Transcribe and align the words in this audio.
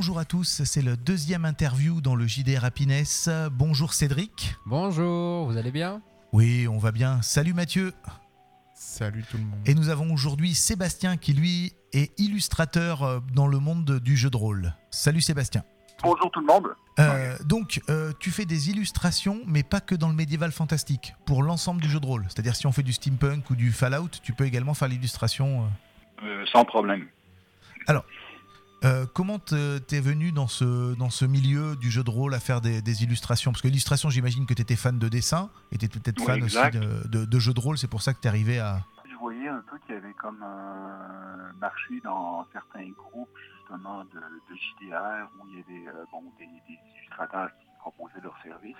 bonjour 0.00 0.18
à 0.18 0.24
tous, 0.24 0.62
c'est 0.64 0.80
le 0.80 0.96
deuxième 0.96 1.44
interview 1.44 2.00
dans 2.00 2.14
le 2.14 2.26
JDR 2.26 2.64
Happiness. 2.64 3.28
Bonjour 3.52 3.92
Cédric. 3.92 4.54
Bonjour, 4.64 5.44
vous 5.44 5.58
allez 5.58 5.70
bien? 5.70 6.00
Oui, 6.32 6.66
on 6.66 6.78
va 6.78 6.90
bien. 6.90 7.20
Salut 7.20 7.52
Mathieu. 7.52 7.92
Salut 8.74 9.22
tout 9.30 9.36
le 9.36 9.42
monde. 9.42 9.60
Et 9.66 9.74
nous 9.74 9.90
avons 9.90 10.10
aujourd'hui 10.10 10.54
Sébastien 10.54 11.18
qui 11.18 11.34
lui 11.34 11.74
est 11.92 12.18
illustrateur 12.18 13.02
euh, 13.02 13.20
dans 13.34 13.46
le 13.46 13.58
monde 13.58 13.98
du 13.98 14.16
jeu 14.16 14.30
de 14.30 14.38
rôle. 14.38 14.72
Salut 14.90 15.20
Sébastien. 15.20 15.64
Bonjour 16.02 16.30
tout 16.30 16.40
le 16.40 16.46
monde. 16.46 16.68
Euh, 16.98 17.36
donc, 17.44 17.82
euh, 17.90 18.12
tu 18.20 18.30
fais 18.30 18.46
des 18.46 18.70
illustrations, 18.70 19.42
mais 19.46 19.62
pas 19.62 19.82
que 19.82 19.94
dans 19.94 20.08
le 20.08 20.14
médiéval 20.14 20.50
fantastique, 20.50 21.12
pour 21.26 21.42
l'ensemble 21.42 21.82
du 21.82 21.90
jeu 21.90 22.00
de 22.00 22.06
rôle. 22.06 22.24
C'est-à-dire, 22.28 22.56
si 22.56 22.66
on 22.66 22.72
fait 22.72 22.82
du 22.82 22.94
steampunk 22.94 23.50
ou 23.50 23.54
du 23.54 23.70
Fallout, 23.70 24.08
tu 24.22 24.32
peux 24.32 24.46
également 24.46 24.72
faire 24.72 24.88
l'illustration. 24.88 25.68
Euh, 26.22 26.46
sans 26.50 26.64
problème. 26.64 27.06
Alors, 27.86 28.06
euh, 28.84 29.06
comment 29.14 29.38
te- 29.38 29.78
t'es 29.78 30.00
venu 30.00 30.32
dans 30.32 30.46
ce, 30.48 30.94
dans 30.96 31.10
ce 31.10 31.24
milieu 31.24 31.76
du 31.76 31.90
jeu 31.90 32.02
de 32.02 32.10
rôle 32.10 32.34
à 32.34 32.40
faire 32.40 32.60
des, 32.60 32.82
des 32.82 33.02
illustrations? 33.02 33.52
Parce 33.52 33.62
que 33.62 33.68
l'illustration, 33.68 34.10
j'imagine 34.10 34.46
que 34.46 34.54
tu 34.54 34.62
étais 34.62 34.76
fan 34.76 34.98
de 34.98 35.08
dessin, 35.08 35.50
et 35.72 35.78
tu 35.78 35.88
peut-être 35.88 36.20
Oui, 36.20 36.26
fan 36.26 36.36
exact. 36.42 36.76
aussi 36.76 36.86
de, 36.86 37.08
de, 37.08 37.24
de 37.24 37.38
jeux 37.38 37.54
de 37.54 37.60
rôle, 37.60 37.78
c'est 37.78 37.88
pour 37.88 38.02
ça 38.02 38.14
que 38.14 38.20
tu 38.20 38.26
es 38.26 38.28
arrivé 38.28 38.58
à... 38.58 38.80
Je 39.10 39.16
voyais 39.16 39.48
un 39.48 39.62
peu 39.70 39.78
qu'il 39.86 39.94
y 39.94 39.98
avait 39.98 40.14
comme 40.14 40.42
un 40.42 41.52
marché 41.60 42.00
dans 42.02 42.46
certains 42.52 42.88
groupes 42.90 43.28
justement 43.58 44.02
de, 44.04 44.18
de 44.18 44.54
JDR 44.56 45.28
où 45.38 45.46
il 45.48 45.58
y 45.58 45.60
avait 45.62 45.88
euh, 45.88 46.04
bon, 46.10 46.22
des, 46.38 46.46
des 46.46 46.78
illustrateurs 46.96 47.50
qui 47.60 47.66
proposaient 47.80 48.20
leurs 48.22 48.38
services. 48.42 48.76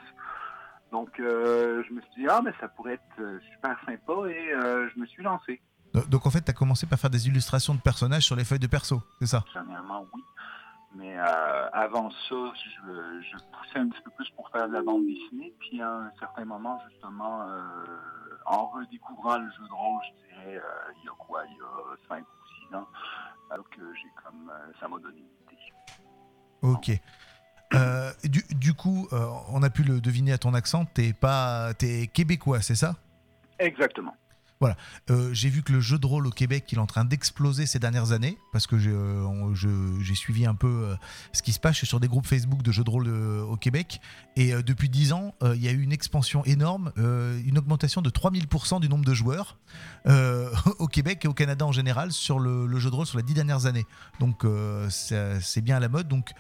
Donc 0.90 1.20
euh, 1.20 1.84
je 1.88 1.92
me 1.94 2.00
suis 2.00 2.22
dit 2.22 2.26
ah 2.28 2.40
mais 2.42 2.52
ça 2.58 2.68
pourrait 2.68 2.94
être 2.94 3.20
euh, 3.20 3.38
super 3.52 3.76
sympa 3.86 4.12
et 4.30 4.52
euh, 4.54 4.88
je 4.94 4.98
me 5.00 5.06
suis 5.06 5.22
lancé. 5.22 5.60
Donc 6.08 6.26
en 6.26 6.30
fait, 6.30 6.42
tu 6.42 6.50
as 6.50 6.54
commencé 6.54 6.86
par 6.86 6.98
faire 6.98 7.10
des 7.10 7.26
illustrations 7.26 7.74
de 7.74 7.80
personnages 7.80 8.24
sur 8.24 8.36
les 8.36 8.44
feuilles 8.44 8.58
de 8.60 8.66
perso, 8.66 9.02
c'est 9.18 9.26
ça? 9.26 9.44
Premièrement 9.52 10.06
oui. 10.14 10.22
Mais 10.94 11.16
euh, 11.16 11.70
avant 11.72 12.10
ça, 12.10 12.16
je, 12.30 13.22
je 13.22 13.36
poussais 13.36 13.78
un 13.78 13.88
petit 13.88 14.02
peu 14.02 14.10
plus 14.16 14.28
pour 14.30 14.50
faire 14.50 14.68
de 14.68 14.72
la 14.72 14.82
bande 14.82 15.06
dessinée. 15.06 15.54
Puis 15.60 15.80
à 15.80 15.88
un 15.88 16.12
certain 16.18 16.44
moment, 16.44 16.80
justement, 16.90 17.42
euh, 17.42 17.84
en 18.46 18.66
redécouvrant 18.66 19.38
le 19.38 19.48
jeu 19.50 19.68
de 19.68 19.72
rôle, 19.72 20.00
je 20.04 20.26
dirais, 20.26 20.56
euh, 20.56 20.92
il 21.00 21.04
y 21.04 21.08
a 21.08 21.12
quoi, 21.16 21.44
il 21.46 21.56
y 21.56 21.60
a 21.60 21.96
5 22.08 22.22
ou 22.22 22.68
6 22.70 22.74
ans, 22.76 22.88
alors 23.50 23.70
que 23.70 23.80
j'ai 23.94 24.08
comme, 24.22 24.50
euh, 24.50 24.72
ça 24.80 24.88
m'a 24.88 24.98
donné 24.98 25.18
une 25.18 25.46
idée. 25.46 25.58
Ok. 26.62 27.00
Du, 28.24 28.42
du 28.50 28.74
coup, 28.74 29.06
on 29.12 29.62
a 29.62 29.70
pu 29.70 29.84
le 29.84 30.00
deviner 30.00 30.32
à 30.32 30.38
ton 30.38 30.54
accent, 30.54 30.86
t'es 30.86 31.12
pas, 31.12 31.72
t'es 31.74 32.08
québécois, 32.08 32.62
c'est 32.62 32.74
ça? 32.74 32.96
Exactement. 33.60 34.14
Euh, 35.10 35.30
J'ai 35.32 35.48
vu 35.48 35.62
que 35.62 35.72
le 35.72 35.80
jeu 35.80 35.98
de 35.98 36.06
rôle 36.06 36.26
au 36.26 36.30
Québec, 36.30 36.66
il 36.70 36.76
est 36.76 36.80
en 36.80 36.86
train 36.86 37.04
d'exploser 37.04 37.64
ces 37.66 37.78
dernières 37.78 38.12
années, 38.12 38.36
parce 38.52 38.66
que 38.66 38.78
j'ai 38.78 38.90
euh, 38.90 39.22
on- 39.24 39.54
je- 39.54 39.98
j'ai 40.02 40.14
suivi 40.14 40.44
un 40.44 40.54
peu 40.54 40.66
euh, 40.68 40.96
ce 41.32 41.42
qui 41.42 41.52
se 41.52 41.60
passe. 41.60 41.72
Je 41.72 41.78
suis 41.78 41.86
sur 41.86 41.98
des 42.00 42.08
groupes 42.08 42.26
Facebook 42.26 42.62
de 42.62 42.70
jeux 42.70 42.84
de 42.84 42.90
rôle 42.90 43.06
euh, 43.08 43.42
au 43.42 43.56
Québec, 43.56 44.00
et 44.36 44.52
euh, 44.52 44.62
depuis 44.62 44.88
10 44.90 45.12
ans, 45.14 45.34
euh, 45.42 45.56
il 45.56 45.62
y 45.62 45.68
a 45.68 45.72
eu 45.72 45.80
une 45.82 45.92
expansion 45.92 46.44
énorme, 46.44 46.92
euh, 46.98 47.40
une 47.46 47.56
augmentation 47.56 48.02
de 48.02 48.10
3000% 48.10 48.80
du 48.80 48.88
nombre 48.90 49.04
de 49.04 49.14
joueurs 49.14 49.58
euh, 50.06 50.50
au 50.78 50.88
Québec 50.88 51.24
et 51.24 51.28
au 51.28 51.34
Canada 51.34 51.64
en 51.64 51.72
général 51.72 52.12
sur 52.12 52.38
le, 52.38 52.66
le 52.66 52.78
jeu 52.78 52.90
de 52.90 52.94
rôle 52.96 53.06
sur 53.06 53.16
les 53.16 53.24
10 53.24 53.32
dernières 53.34 53.64
années. 53.66 53.86
Donc 54.20 54.44
euh, 54.44 54.88
c'est 54.90 55.40
c'est 55.40 55.62
bien 55.62 55.76
à 55.76 55.80
la 55.80 55.88
mode. 55.88 56.06
Donc 56.08 56.30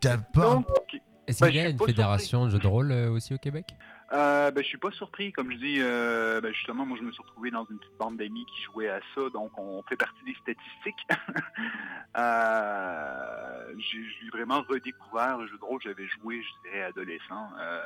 t'as 0.00 0.18
pas 0.18 0.46
un- 0.50 0.54
Donc, 0.56 0.70
ok. 0.70 1.00
Est-ce 1.26 1.40
Ben, 1.40 1.48
qu'il 1.48 1.56
y 1.56 1.60
a 1.60 1.68
une 1.68 1.78
fédération 1.78 2.46
de 2.46 2.50
jeux 2.50 2.58
de 2.58 2.66
rôle 2.66 2.90
euh, 2.90 3.10
aussi 3.10 3.34
au 3.34 3.38
Québec? 3.38 3.74
Euh, 4.10 4.50
ben, 4.50 4.62
je 4.62 4.68
suis 4.68 4.78
pas 4.78 4.90
surpris, 4.90 5.32
comme 5.32 5.52
je 5.52 5.58
dis, 5.58 5.76
euh, 5.80 6.40
ben, 6.40 6.52
justement, 6.54 6.86
moi 6.86 6.96
je 6.98 7.04
me 7.04 7.12
suis 7.12 7.22
retrouvé 7.22 7.50
dans 7.50 7.66
une 7.66 7.78
petite 7.78 7.96
bande 7.98 8.16
d'amis 8.16 8.46
qui 8.46 8.62
jouaient 8.62 8.88
à 8.88 9.00
ça, 9.14 9.28
donc 9.34 9.50
on 9.58 9.82
fait 9.82 9.96
partie 9.96 10.24
des 10.24 10.34
statistiques. 10.34 11.06
euh, 12.16 13.74
j'ai 13.76 14.30
vraiment 14.32 14.62
redécouvert 14.62 15.36
le 15.36 15.46
jeu 15.46 15.58
de 15.58 15.64
rôle, 15.64 15.80
j'avais 15.82 16.06
joué, 16.06 16.42
je 16.42 16.70
dirais, 16.70 16.84
adolescent, 16.84 17.50
euh, 17.58 17.80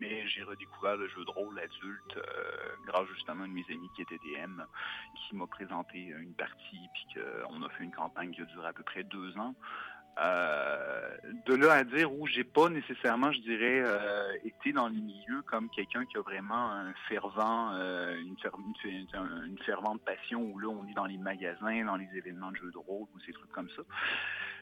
mais 0.00 0.26
j'ai 0.28 0.42
redécouvert 0.42 0.96
le 0.96 1.08
jeu 1.08 1.24
de 1.26 1.30
rôle 1.30 1.58
adulte 1.58 2.16
euh, 2.16 2.22
grâce 2.86 3.08
justement 3.14 3.42
à 3.42 3.46
une 3.46 3.52
de 3.52 3.58
mes 3.58 3.74
amis 3.74 3.90
qui 3.94 4.00
était 4.00 4.18
DM, 4.18 4.62
qui 5.14 5.36
m'a 5.36 5.46
présenté 5.46 5.98
une 5.98 6.34
partie, 6.34 6.88
puis 6.94 7.20
qu'on 7.20 7.62
a 7.62 7.68
fait 7.68 7.84
une 7.84 7.92
campagne 7.92 8.30
qui 8.30 8.40
a 8.40 8.46
duré 8.46 8.68
à 8.68 8.72
peu 8.72 8.82
près 8.82 9.04
deux 9.04 9.36
ans. 9.36 9.54
Euh, 10.18 11.08
de 11.44 11.54
là 11.54 11.74
à 11.74 11.84
dire 11.84 12.10
où 12.10 12.26
j'ai 12.26 12.44
pas 12.44 12.70
nécessairement, 12.70 13.32
je 13.32 13.40
dirais, 13.40 13.82
euh, 13.84 14.32
été 14.44 14.72
dans 14.72 14.88
le 14.88 14.94
milieu 14.94 15.42
comme 15.42 15.68
quelqu'un 15.68 16.06
qui 16.06 16.16
a 16.16 16.22
vraiment 16.22 16.72
un 16.72 16.94
fervent, 17.08 17.72
euh, 17.74 18.16
une, 18.18 18.36
une 19.46 19.58
fervente 19.58 20.00
passion 20.02 20.40
où 20.40 20.58
là 20.58 20.68
on 20.68 20.86
est 20.88 20.94
dans 20.94 21.04
les 21.04 21.18
magasins, 21.18 21.84
dans 21.84 21.96
les 21.96 22.08
événements 22.14 22.50
de 22.50 22.56
jeux 22.56 22.70
de 22.70 22.78
rôle 22.78 23.06
ou 23.14 23.20
ces 23.26 23.32
trucs 23.32 23.52
comme 23.52 23.68
ça. 23.70 23.82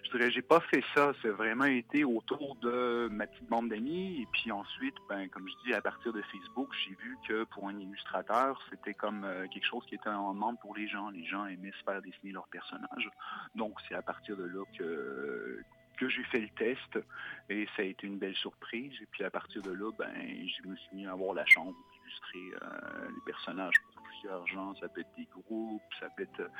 Je 0.04 0.10
dirais, 0.10 0.30
j'ai 0.30 0.42
pas 0.42 0.60
fait 0.60 0.84
ça. 0.94 1.12
C'est 1.22 1.30
vraiment 1.30 1.64
été 1.64 2.04
autour 2.04 2.56
de 2.56 3.08
ma 3.10 3.26
petite 3.26 3.48
bande 3.48 3.70
d'amis 3.70 4.20
et 4.22 4.28
puis 4.32 4.52
ensuite, 4.52 4.94
ben 5.08 5.28
comme 5.28 5.48
je 5.48 5.68
dis, 5.68 5.74
à 5.74 5.80
partir 5.80 6.12
de 6.12 6.22
Facebook, 6.22 6.68
j'ai 6.84 6.94
vu 6.94 7.16
que 7.26 7.44
pour 7.44 7.68
un 7.68 7.78
illustrateur, 7.78 8.60
c'était 8.70 8.94
comme 8.94 9.24
euh, 9.24 9.46
quelque 9.48 9.66
chose 9.66 9.84
qui 9.86 9.94
était 9.94 10.08
en 10.08 10.34
demande 10.34 10.60
pour 10.60 10.76
les 10.76 10.86
gens. 10.88 11.10
Les 11.10 11.24
gens 11.24 11.46
aimaient 11.46 11.72
se 11.72 11.84
faire 11.84 12.02
dessiner 12.02 12.32
leurs 12.32 12.48
personnages. 12.48 13.10
Donc 13.54 13.78
c'est 13.88 13.94
à 13.94 14.02
partir 14.02 14.36
de 14.36 14.44
là 14.44 14.64
que 14.78 15.62
que 15.96 16.08
j'ai 16.08 16.24
fait 16.24 16.40
le 16.40 16.48
test 16.50 16.98
et 17.48 17.66
ça 17.76 17.82
a 17.82 17.84
été 17.84 18.06
une 18.06 18.18
belle 18.18 18.34
surprise. 18.34 18.92
Et 19.00 19.06
puis 19.10 19.24
à 19.24 19.30
partir 19.30 19.62
de 19.62 19.70
là, 19.70 19.90
ben, 19.98 20.12
je 20.12 20.68
me 20.68 20.76
suis 20.76 20.96
mis 20.96 21.06
à 21.06 21.12
avoir 21.12 21.34
la 21.34 21.46
chance 21.46 21.72
d'illustrer 21.92 22.58
euh, 22.62 23.08
les 23.08 23.32
personnages 23.32 23.74
gens. 24.46 24.74
Ça 24.76 24.88
peut 24.88 25.00
être 25.00 25.14
des 25.16 25.28
groupes, 25.32 25.82
ça 26.00 26.08
peut 26.16 26.22
être 26.22 26.50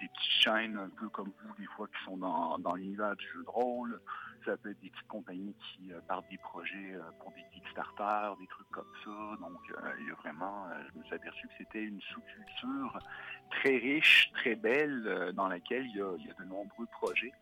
des 0.00 0.08
petites 0.08 0.42
chaînes 0.42 0.78
un 0.78 0.88
peu 0.88 1.08
comme 1.08 1.32
vous, 1.44 1.54
des 1.58 1.66
fois, 1.76 1.86
qui 1.88 2.04
sont 2.04 2.16
dans, 2.16 2.58
dans 2.58 2.74
l'univers 2.74 3.16
du 3.16 3.26
jeu 3.26 3.42
de 3.42 3.50
rôle. 3.50 4.00
Ça 4.44 4.56
peut 4.56 4.70
être 4.70 4.80
des 4.80 4.88
petites 4.88 5.08
compagnies 5.08 5.54
qui 5.54 5.92
euh, 5.92 6.00
partent 6.08 6.28
des 6.30 6.38
projets 6.38 6.94
euh, 6.94 7.02
pour 7.20 7.30
des 7.32 7.44
Kickstarter, 7.52 8.40
des 8.40 8.46
trucs 8.46 8.70
comme 8.70 8.90
ça. 9.04 9.36
Donc 9.40 9.60
euh, 9.70 9.92
il 10.00 10.08
y 10.08 10.10
a 10.10 10.14
vraiment, 10.14 10.66
je 10.92 10.98
me 10.98 11.04
suis 11.04 11.14
aperçu 11.14 11.46
que 11.48 11.52
c'était 11.58 11.84
une 11.84 12.00
sous-culture 12.00 12.98
très 13.50 13.76
riche, 13.76 14.30
très 14.34 14.54
belle, 14.54 15.32
dans 15.34 15.48
laquelle 15.48 15.86
il 15.86 15.96
y, 15.96 16.00
a, 16.00 16.34
de 16.42 16.44
nombreux 16.48 16.86
projets. 16.86 17.32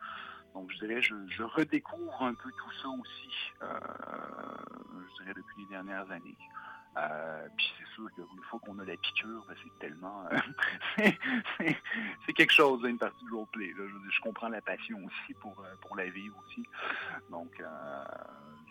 Donc, 0.54 0.72
je 0.72 0.78
dirais, 0.78 1.02
je, 1.02 1.14
je 1.28 1.42
redécouvre 1.42 2.22
un 2.22 2.34
peu 2.34 2.50
tout 2.50 2.72
ça 2.82 2.88
aussi, 2.88 3.52
je 3.60 5.22
dirais, 5.22 5.34
depuis 5.34 5.62
les 5.62 5.68
dernières 5.68 6.10
années. 6.10 6.36
Euh, 6.96 7.46
puis 7.56 7.66
c'est 7.78 7.94
sûr 7.94 8.08
qu'une 8.14 8.42
fois 8.50 8.58
qu'on 8.64 8.78
a 8.80 8.84
la 8.84 8.96
piqûre, 8.96 9.44
ben, 9.48 9.54
c'est 9.62 9.78
tellement... 9.86 10.24
euh, 10.32 10.38
c'est- 12.26 12.32
quelque 12.32 12.52
chose, 12.52 12.82
une 12.88 12.98
partie 12.98 13.24
du 13.24 13.32
roleplay. 13.32 13.68
Là. 13.78 13.84
Je, 13.86 14.10
je 14.16 14.20
comprends 14.20 14.48
la 14.48 14.60
passion 14.60 14.98
aussi 15.04 15.34
pour, 15.40 15.58
euh, 15.60 15.74
pour 15.82 15.96
la 15.96 16.06
vie 16.08 16.30
aussi. 16.30 16.64
Donc, 17.30 17.50
euh, 17.60 18.04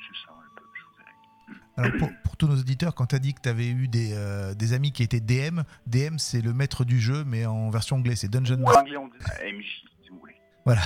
c'est 0.07 0.25
ça 0.25 0.33
un 0.33 0.55
peu, 0.55 0.63
je 0.73 0.83
vous 0.83 0.93
dirais. 0.97 1.61
Alors 1.77 1.91
pour, 1.99 2.09
pour 2.23 2.37
tous 2.37 2.47
nos 2.47 2.57
auditeurs, 2.59 2.95
quand 2.95 3.07
tu 3.07 3.15
as 3.15 3.19
dit 3.19 3.33
que 3.33 3.41
tu 3.41 3.49
avais 3.49 3.69
eu 3.69 3.87
des, 3.87 4.13
euh, 4.13 4.53
des 4.53 4.73
amis 4.73 4.91
qui 4.91 5.03
étaient 5.03 5.19
DM, 5.21 5.61
DM 5.85 6.17
c'est 6.17 6.41
le 6.41 6.53
maître 6.53 6.83
du 6.85 6.99
jeu, 6.99 7.23
mais 7.25 7.45
en 7.45 7.69
version 7.69 7.97
anglaise, 7.97 8.19
c'est 8.21 8.29
Dungeon 8.31 8.55
En 8.55 8.59
Master. 8.65 8.81
anglais, 8.81 8.97
on 8.97 9.07
dit 9.07 9.17
euh, 9.41 9.51
MJ, 9.57 9.83
si 10.03 10.09
vous 10.09 10.19
voulez. 10.19 10.35
Voilà. 10.65 10.81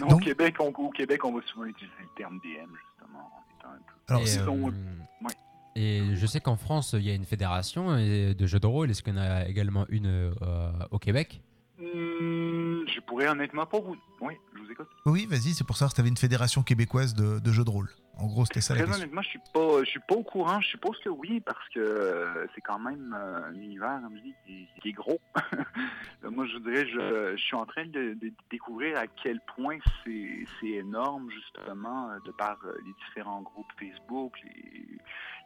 Donc, 0.00 0.08
Donc- 0.10 0.20
Au, 0.20 0.24
Québec, 0.24 0.56
on, 0.60 0.68
au 0.68 0.90
Québec, 0.90 1.24
on 1.24 1.32
va 1.34 1.42
souvent 1.46 1.64
utiliser 1.66 1.94
le 2.00 2.08
terme 2.16 2.38
DM, 2.38 2.70
justement, 2.74 3.30
en 3.34 3.58
étant 3.58 3.68
un 3.74 3.78
peu... 3.78 3.92
Alors, 4.08 4.22
et, 4.22 4.38
euh, 4.38 4.46
ouais. 4.50 5.34
Et 5.76 6.02
je 6.14 6.26
sais 6.26 6.40
qu'en 6.40 6.56
France, 6.56 6.94
il 6.98 7.04
y 7.04 7.10
a 7.10 7.14
une 7.14 7.24
fédération 7.24 7.90
euh, 7.90 8.34
de 8.34 8.46
jeux 8.46 8.60
de 8.60 8.66
rôle. 8.66 8.90
Est-ce 8.90 9.02
qu'il 9.02 9.14
y 9.14 9.18
en 9.18 9.20
a 9.20 9.46
également 9.46 9.86
une 9.88 10.06
euh, 10.06 10.70
au 10.90 10.98
Québec? 10.98 11.40
Hmm, 11.78 12.82
je 12.86 13.00
pourrais 13.06 13.28
honnêtement 13.28 13.66
pas 13.66 13.80
vous... 13.80 13.96
Oui, 14.20 14.34
je 14.54 14.60
vous 14.60 14.70
écoute. 14.70 14.88
Oui, 15.06 15.26
vas-y, 15.28 15.54
c'est 15.54 15.64
pour 15.64 15.76
ça 15.76 15.88
que 15.88 15.94
tu 15.94 16.00
avais 16.00 16.10
une 16.10 16.16
fédération 16.16 16.62
québécoise 16.62 17.14
de, 17.14 17.38
de 17.38 17.52
jeux 17.52 17.64
de 17.64 17.70
rôle. 17.70 17.88
En 18.18 18.26
gros, 18.26 18.44
c'était 18.44 18.60
ça 18.60 18.74
la 18.74 18.80
Très 18.80 18.86
question. 18.86 19.02
honnêtement, 19.04 19.22
je 19.22 19.28
suis 19.28 19.40
pas, 19.52 19.84
je 19.84 19.88
suis 19.90 20.00
pas 20.00 20.14
au 20.14 20.22
courant. 20.22 20.60
Je 20.60 20.68
suppose 20.68 20.98
que 21.00 21.08
oui, 21.08 21.40
parce 21.40 21.66
que 21.70 21.80
euh, 21.80 22.46
c'est 22.54 22.60
quand 22.60 22.78
même 22.78 23.16
euh, 23.18 23.46
un 23.46 23.54
univers, 23.54 24.00
comme 24.02 24.16
je 24.16 24.22
dis, 24.22 24.34
qui, 24.46 24.68
qui 24.80 24.88
est 24.90 24.92
gros. 24.92 25.20
Moi, 26.22 26.46
je 26.46 26.58
dirais, 26.58 26.86
je, 26.86 27.36
je 27.36 27.42
suis 27.42 27.56
en 27.56 27.66
train 27.66 27.86
de, 27.86 28.14
de 28.14 28.32
découvrir 28.50 28.98
à 28.98 29.06
quel 29.06 29.40
point 29.56 29.78
c'est 30.04 30.44
c'est 30.60 30.68
énorme, 30.68 31.30
justement, 31.30 32.10
euh, 32.10 32.18
de 32.26 32.30
par 32.32 32.58
les 32.84 32.92
différents 33.06 33.40
groupes 33.42 33.72
Facebook, 33.78 34.34
les, 34.44 34.86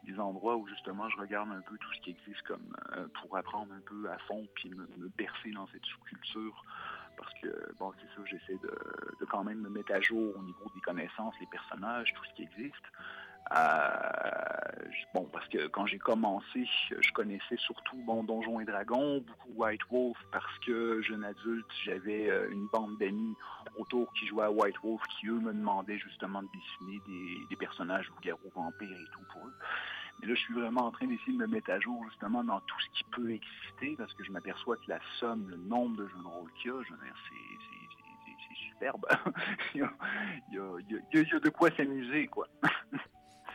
les 0.06 0.18
endroits 0.20 0.56
où, 0.56 0.66
justement, 0.68 1.08
je 1.08 1.16
regarde 1.18 1.50
un 1.50 1.60
peu 1.62 1.76
tout 1.78 1.92
ce 1.94 2.00
qui 2.00 2.10
existe 2.10 2.42
comme 2.46 2.76
euh, 2.96 3.06
pour 3.20 3.36
apprendre 3.36 3.72
un 3.72 3.80
peu 3.86 4.10
à 4.10 4.18
fond, 4.26 4.46
puis 4.54 4.70
me, 4.70 4.86
me 4.98 5.08
bercer 5.16 5.50
dans 5.52 5.66
cette 5.68 5.84
sous-culture. 5.84 6.64
Parce 7.16 7.32
que, 7.42 7.72
bon, 7.78 7.92
c'est 8.00 8.06
ça, 8.16 8.24
j'essaie 8.26 8.58
de, 8.62 9.16
de 9.20 9.24
quand 9.26 9.44
même 9.44 9.60
me 9.60 9.68
mettre 9.68 9.92
à 9.92 10.00
jour 10.00 10.34
au 10.36 10.42
niveau 10.42 10.70
des 10.74 10.80
connaissances, 10.80 11.34
les 11.40 11.46
personnages, 11.46 12.12
tout 12.14 12.24
ce 12.24 12.34
qui 12.34 12.42
existe. 12.42 12.84
Euh, 13.54 14.88
bon, 15.14 15.24
parce 15.32 15.46
que 15.48 15.68
quand 15.68 15.86
j'ai 15.86 15.98
commencé, 15.98 16.66
je 16.90 17.12
connaissais 17.12 17.56
surtout 17.58 17.96
bon, 18.04 18.24
Donjons 18.24 18.58
et 18.58 18.64
Dragons, 18.64 19.20
beaucoup 19.20 19.52
White 19.54 19.82
Wolf, 19.90 20.18
parce 20.32 20.58
que 20.66 21.00
jeune 21.02 21.22
adulte, 21.22 21.66
j'avais 21.84 22.28
euh, 22.28 22.50
une 22.50 22.66
bande 22.72 22.98
d'amis 22.98 23.36
autour 23.78 24.12
qui 24.14 24.26
jouaient 24.26 24.46
à 24.46 24.50
White 24.50 24.76
Wolf, 24.82 25.00
qui 25.18 25.28
eux 25.28 25.38
me 25.38 25.52
demandaient 25.52 25.98
justement 25.98 26.42
de 26.42 26.48
dessiner 26.48 27.00
des, 27.06 27.46
des 27.48 27.56
personnages 27.56 28.08
loups-garous, 28.08 28.50
vampires 28.54 28.90
et 28.90 29.10
tout 29.12 29.24
pour 29.32 29.46
eux. 29.46 29.54
Mais 30.20 30.28
là, 30.28 30.34
je 30.34 30.40
suis 30.40 30.54
vraiment 30.54 30.86
en 30.86 30.90
train 30.90 31.06
d'essayer 31.06 31.32
de 31.32 31.38
me 31.38 31.46
mettre 31.46 31.70
à 31.70 31.78
jour 31.80 32.02
justement 32.08 32.42
dans 32.42 32.60
tout 32.60 32.80
ce 32.80 32.98
qui 32.98 33.04
peut 33.12 33.30
exister, 33.30 33.96
parce 33.98 34.12
que 34.14 34.24
je 34.24 34.32
m'aperçois 34.32 34.76
que 34.76 34.88
la 34.88 34.98
somme, 35.20 35.48
le 35.48 35.56
nombre 35.56 35.96
de 35.96 36.08
jeux 36.08 36.18
de 36.18 36.26
rôle 36.26 36.50
qu'il 36.60 36.70
y 36.70 36.74
a, 36.74 36.82
je 36.82 36.92
veux 36.92 36.98
dire, 37.04 37.16
c'est- 37.28 37.36
superbe. 38.76 39.06
il, 39.74 39.80
y 39.80 39.84
a, 39.84 39.92
il, 40.50 40.54
y 40.54 40.58
a, 40.58 40.62
il, 41.12 41.28
y 41.28 41.34
a, 41.34 41.40
de 41.40 41.48
quoi 41.48 41.70
s'amuser, 41.76 42.26
quoi. 42.28 42.48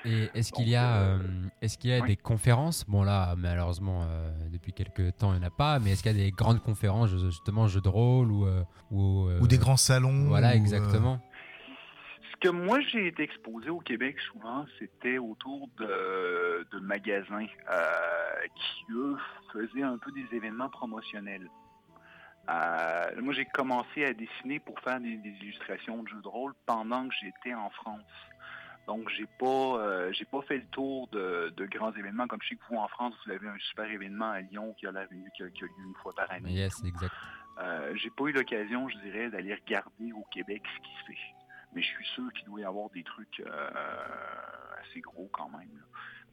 Et 0.04 0.30
est-ce 0.34 0.52
qu'il 0.52 0.68
y 0.68 0.76
a, 0.76 0.98
euh, 0.98 1.20
est-ce 1.62 1.78
qu'il 1.78 1.92
y 1.92 1.94
a 1.94 2.00
oui. 2.00 2.08
des 2.08 2.16
conférences? 2.16 2.86
Bon 2.88 3.04
là, 3.04 3.36
malheureusement, 3.38 4.02
euh, 4.04 4.32
depuis 4.50 4.74
quelques 4.74 5.16
temps, 5.18 5.32
il 5.34 5.40
n'y 5.40 5.46
en 5.46 5.48
a 5.48 5.52
pas. 5.52 5.78
Mais 5.78 5.92
est-ce 5.92 6.02
qu'il 6.02 6.12
y 6.18 6.20
a 6.20 6.24
des 6.24 6.32
grandes 6.32 6.60
conférences, 6.60 7.12
justement, 7.12 7.68
jeux 7.68 7.82
de 7.82 7.90
rôle 7.90 8.32
ou 8.32 8.48
euh, 8.48 8.64
ou, 8.90 9.28
euh, 9.28 9.40
Ou 9.42 9.48
des 9.48 9.60
grands 9.60 9.78
salons 9.78 10.26
Voilà, 10.28 10.50
ou, 10.50 10.52
euh, 10.52 10.56
exactement. 10.56 11.22
Ce 12.44 12.48
que 12.50 12.54
moi 12.54 12.80
j'ai 12.82 13.06
été 13.08 13.22
exposé 13.22 13.70
au 13.70 13.80
Québec 13.80 14.20
souvent, 14.32 14.66
c'était 14.80 15.20
autour 15.20 15.68
de, 15.78 16.66
de 16.72 16.80
magasins 16.80 17.46
euh, 17.72 18.48
qui, 18.56 18.86
eux, 18.94 19.16
faisaient 19.54 19.84
un 19.84 19.98
peu 20.00 20.12
des 20.12 20.26
événements 20.36 20.70
promotionnels. 20.70 21.48
Euh, 22.50 23.22
moi 23.22 23.34
j'ai 23.34 23.46
commencé 23.46 24.06
à 24.06 24.14
dessiner 24.14 24.60
pour 24.60 24.80
faire 24.80 25.00
des, 25.00 25.18
des 25.18 25.30
illustrations 25.42 26.02
de 26.02 26.08
jeux 26.10 26.22
de 26.24 26.28
rôle 26.28 26.54
pendant 26.66 27.08
que 27.08 27.14
j'étais 27.22 27.54
en 27.54 27.70
France. 27.70 28.02
Donc 28.88 29.08
j'ai 29.10 29.28
pas 29.38 29.46
euh, 29.78 30.12
j'ai 30.12 30.26
pas 30.26 30.42
fait 30.42 30.58
le 30.58 30.66
tour 30.72 31.08
de, 31.10 31.54
de 31.56 31.66
grands 31.68 31.94
événements 31.94 32.26
comme 32.26 32.42
je 32.42 32.50
sais 32.50 32.56
que 32.56 32.64
vous 32.72 32.78
en 32.78 32.88
France 32.88 33.14
vous 33.26 33.32
avez 33.34 33.48
un 33.48 33.58
super 33.60 33.86
événement 33.86 34.32
à 34.32 34.42
Lyon 34.42 34.74
qui 34.80 34.88
a, 34.88 34.92
qui 35.36 35.44
a- 35.44 35.50
qui 35.52 35.64
a 35.64 35.68
lieu 35.68 35.84
une 35.86 35.96
fois 36.02 36.14
par 36.16 36.32
année. 36.32 36.54
Yes, 36.54 36.84
exact. 36.84 37.14
Euh, 37.60 37.92
j'ai 37.96 38.10
pas 38.10 38.24
eu 38.26 38.32
l'occasion, 38.32 38.90
je 38.90 38.98
dirais, 39.00 39.30
d'aller 39.30 39.54
regarder 39.54 40.12
au 40.14 40.24
Québec 40.34 40.64
ce 40.66 40.80
qui 40.82 40.92
se 41.00 41.06
fait. 41.12 41.36
Mais 41.74 41.82
je 41.82 41.88
suis 41.88 42.06
sûr 42.16 42.32
qu'il 42.34 42.46
doit 42.46 42.60
y 42.62 42.66
avoir 42.66 42.90
des 42.90 43.04
trucs 43.04 43.42
euh, 43.46 43.70
assez 44.82 45.00
gros 45.02 45.30
quand 45.32 45.50
même. 45.50 45.70
là. 45.76 45.84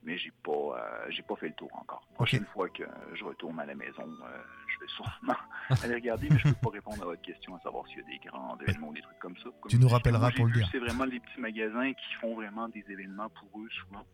Mais 0.05 0.17
j'ai 0.17 0.33
pas 0.45 0.53
euh, 0.53 1.07
j'ai 1.11 1.23
pas 1.23 1.35
fait 1.37 1.49
le 1.49 1.55
tour 1.55 1.71
encore. 1.73 2.07
Prochaine 2.15 2.47
fois 2.47 2.69
que 2.69 2.85
je 3.15 3.25
retourne 3.25 3.59
à 3.59 3.67
la 3.67 3.75
maison, 3.75 4.07
euh, 4.07 4.43
je 4.69 4.81
vais 4.81 4.89
sûrement 4.89 5.35
aller 5.83 5.95
regarder, 5.95 6.29
mais 6.31 6.39
je 6.39 6.49
peux 6.49 6.55
pas 6.55 6.71
répondre 6.71 7.03
à 7.03 7.07
votre 7.07 7.23
question 7.23 7.57
à 7.57 7.61
savoir 7.61 7.87
s'il 7.89 7.99
y 7.99 8.03
a 8.03 8.05
des 8.05 8.19
grands 8.29 8.57
événements 8.61 8.89
ou 8.89 8.95
des 8.95 9.03
trucs 9.03 9.19
comme 9.19 9.37
ça. 9.39 9.49
Comme 9.61 9.71
Tu 9.71 9.79
nous 9.79 9.89
rappelleras 9.89 10.31
pour 10.31 10.47
le 10.47 10.53
dire. 10.53 10.69
C'est 10.71 10.79
vraiment 10.79 11.05
les 11.05 11.19
petits 11.19 11.41
magasins 11.41 11.93
qui 11.93 12.15
font 12.21 12.35
vraiment 12.35 12.69
des 12.69 12.85
événements 12.89 13.29
pour 13.31 13.61
eux 13.61 13.69
souvent. 13.71 14.05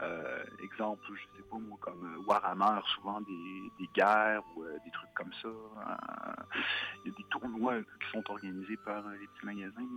Euh, 0.00 0.44
exemple, 0.62 1.02
je 1.08 1.38
sais 1.38 1.44
pas 1.48 1.56
moi, 1.56 1.78
comme 1.80 2.04
euh, 2.04 2.26
Warhammer, 2.26 2.80
souvent 2.96 3.20
des, 3.20 3.72
des 3.78 3.88
guerres 3.94 4.42
ou 4.56 4.62
euh, 4.62 4.76
des 4.84 4.90
trucs 4.90 5.14
comme 5.14 5.30
ça. 5.40 5.48
Euh, 5.48 6.42
Il 7.04 7.12
y 7.12 7.14
a 7.14 7.16
des 7.16 7.24
tournois 7.30 7.78
qui 7.78 8.10
sont 8.12 8.24
organisés 8.28 8.76
par 8.84 9.02
les 9.08 9.26
petits 9.28 9.46
magasins, 9.46 9.88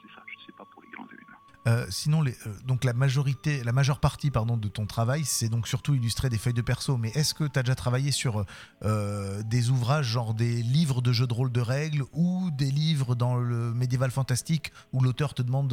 c'est 0.00 0.14
ça, 0.14 0.22
je 0.26 0.46
sais 0.46 0.52
pas 0.56 0.64
pour 0.72 0.82
les 0.82 0.88
grands 0.90 1.06
événements. 1.06 1.86
Sinon, 1.90 2.24
donc 2.64 2.82
la 2.82 2.92
majorité, 2.92 3.62
la 3.62 3.72
majeure 3.72 4.00
partie 4.00 4.30
pardon, 4.30 4.56
de 4.56 4.68
ton 4.68 4.86
travail, 4.86 5.24
c'est 5.24 5.48
donc 5.48 5.68
surtout 5.68 5.94
illustrer 5.94 6.28
des 6.28 6.38
feuilles 6.38 6.54
de 6.54 6.62
perso. 6.62 6.96
Mais 6.96 7.10
est-ce 7.10 7.34
que 7.34 7.44
tu 7.44 7.58
as 7.58 7.62
déjà 7.62 7.74
travaillé 7.74 8.10
sur 8.10 8.44
des 8.82 9.70
ouvrages, 9.70 10.06
genre 10.06 10.34
des 10.34 10.62
livres 10.62 11.02
de 11.02 11.12
jeux 11.12 11.26
de 11.26 11.34
rôle 11.34 11.52
de 11.52 11.60
règles 11.60 12.02
ou 12.12 12.50
des 12.52 12.70
livres 12.70 13.14
dans 13.14 13.36
le 13.36 13.72
médiéval 13.74 14.10
fantastique 14.10 14.72
où 14.92 15.00
l'auteur 15.00 15.34
te 15.34 15.42
demande 15.42 15.72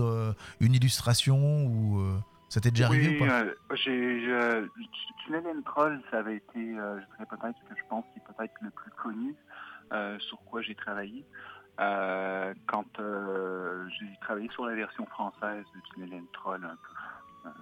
une 0.59 0.75
illustration 0.75 1.65
ou 1.65 2.03
ça 2.49 2.59
t'est 2.59 2.71
déjà 2.71 2.87
arrivé 2.87 3.09
oui, 3.09 3.15
ou 3.15 3.27
pas 3.27 3.43
euh, 3.43 4.67
Tunnel 5.25 5.47
and 5.47 5.61
Troll, 5.65 6.01
ça 6.11 6.19
avait 6.19 6.37
été, 6.37 6.59
euh, 6.59 6.99
je 6.99 7.05
dirais 7.05 7.25
peut-être 7.29 7.59
que 7.69 7.75
je 7.77 7.83
pense 7.89 8.05
qui 8.13 8.19
est 8.19 8.33
peut-être 8.33 8.53
le 8.61 8.71
plus 8.71 8.91
connu 8.91 9.35
euh, 9.93 10.17
sur 10.19 10.39
quoi 10.45 10.61
j'ai 10.61 10.75
travaillé. 10.75 11.25
Quand 11.77 12.85
j'ai 12.97 14.19
travaillé 14.21 14.49
sur 14.49 14.65
la 14.65 14.75
version 14.75 15.05
française 15.05 15.63
de 15.75 15.81
Tunnel 15.93 16.19
and 16.19 16.25
Troll 16.33 16.65
un 16.65 16.75
peu. 16.75 17.53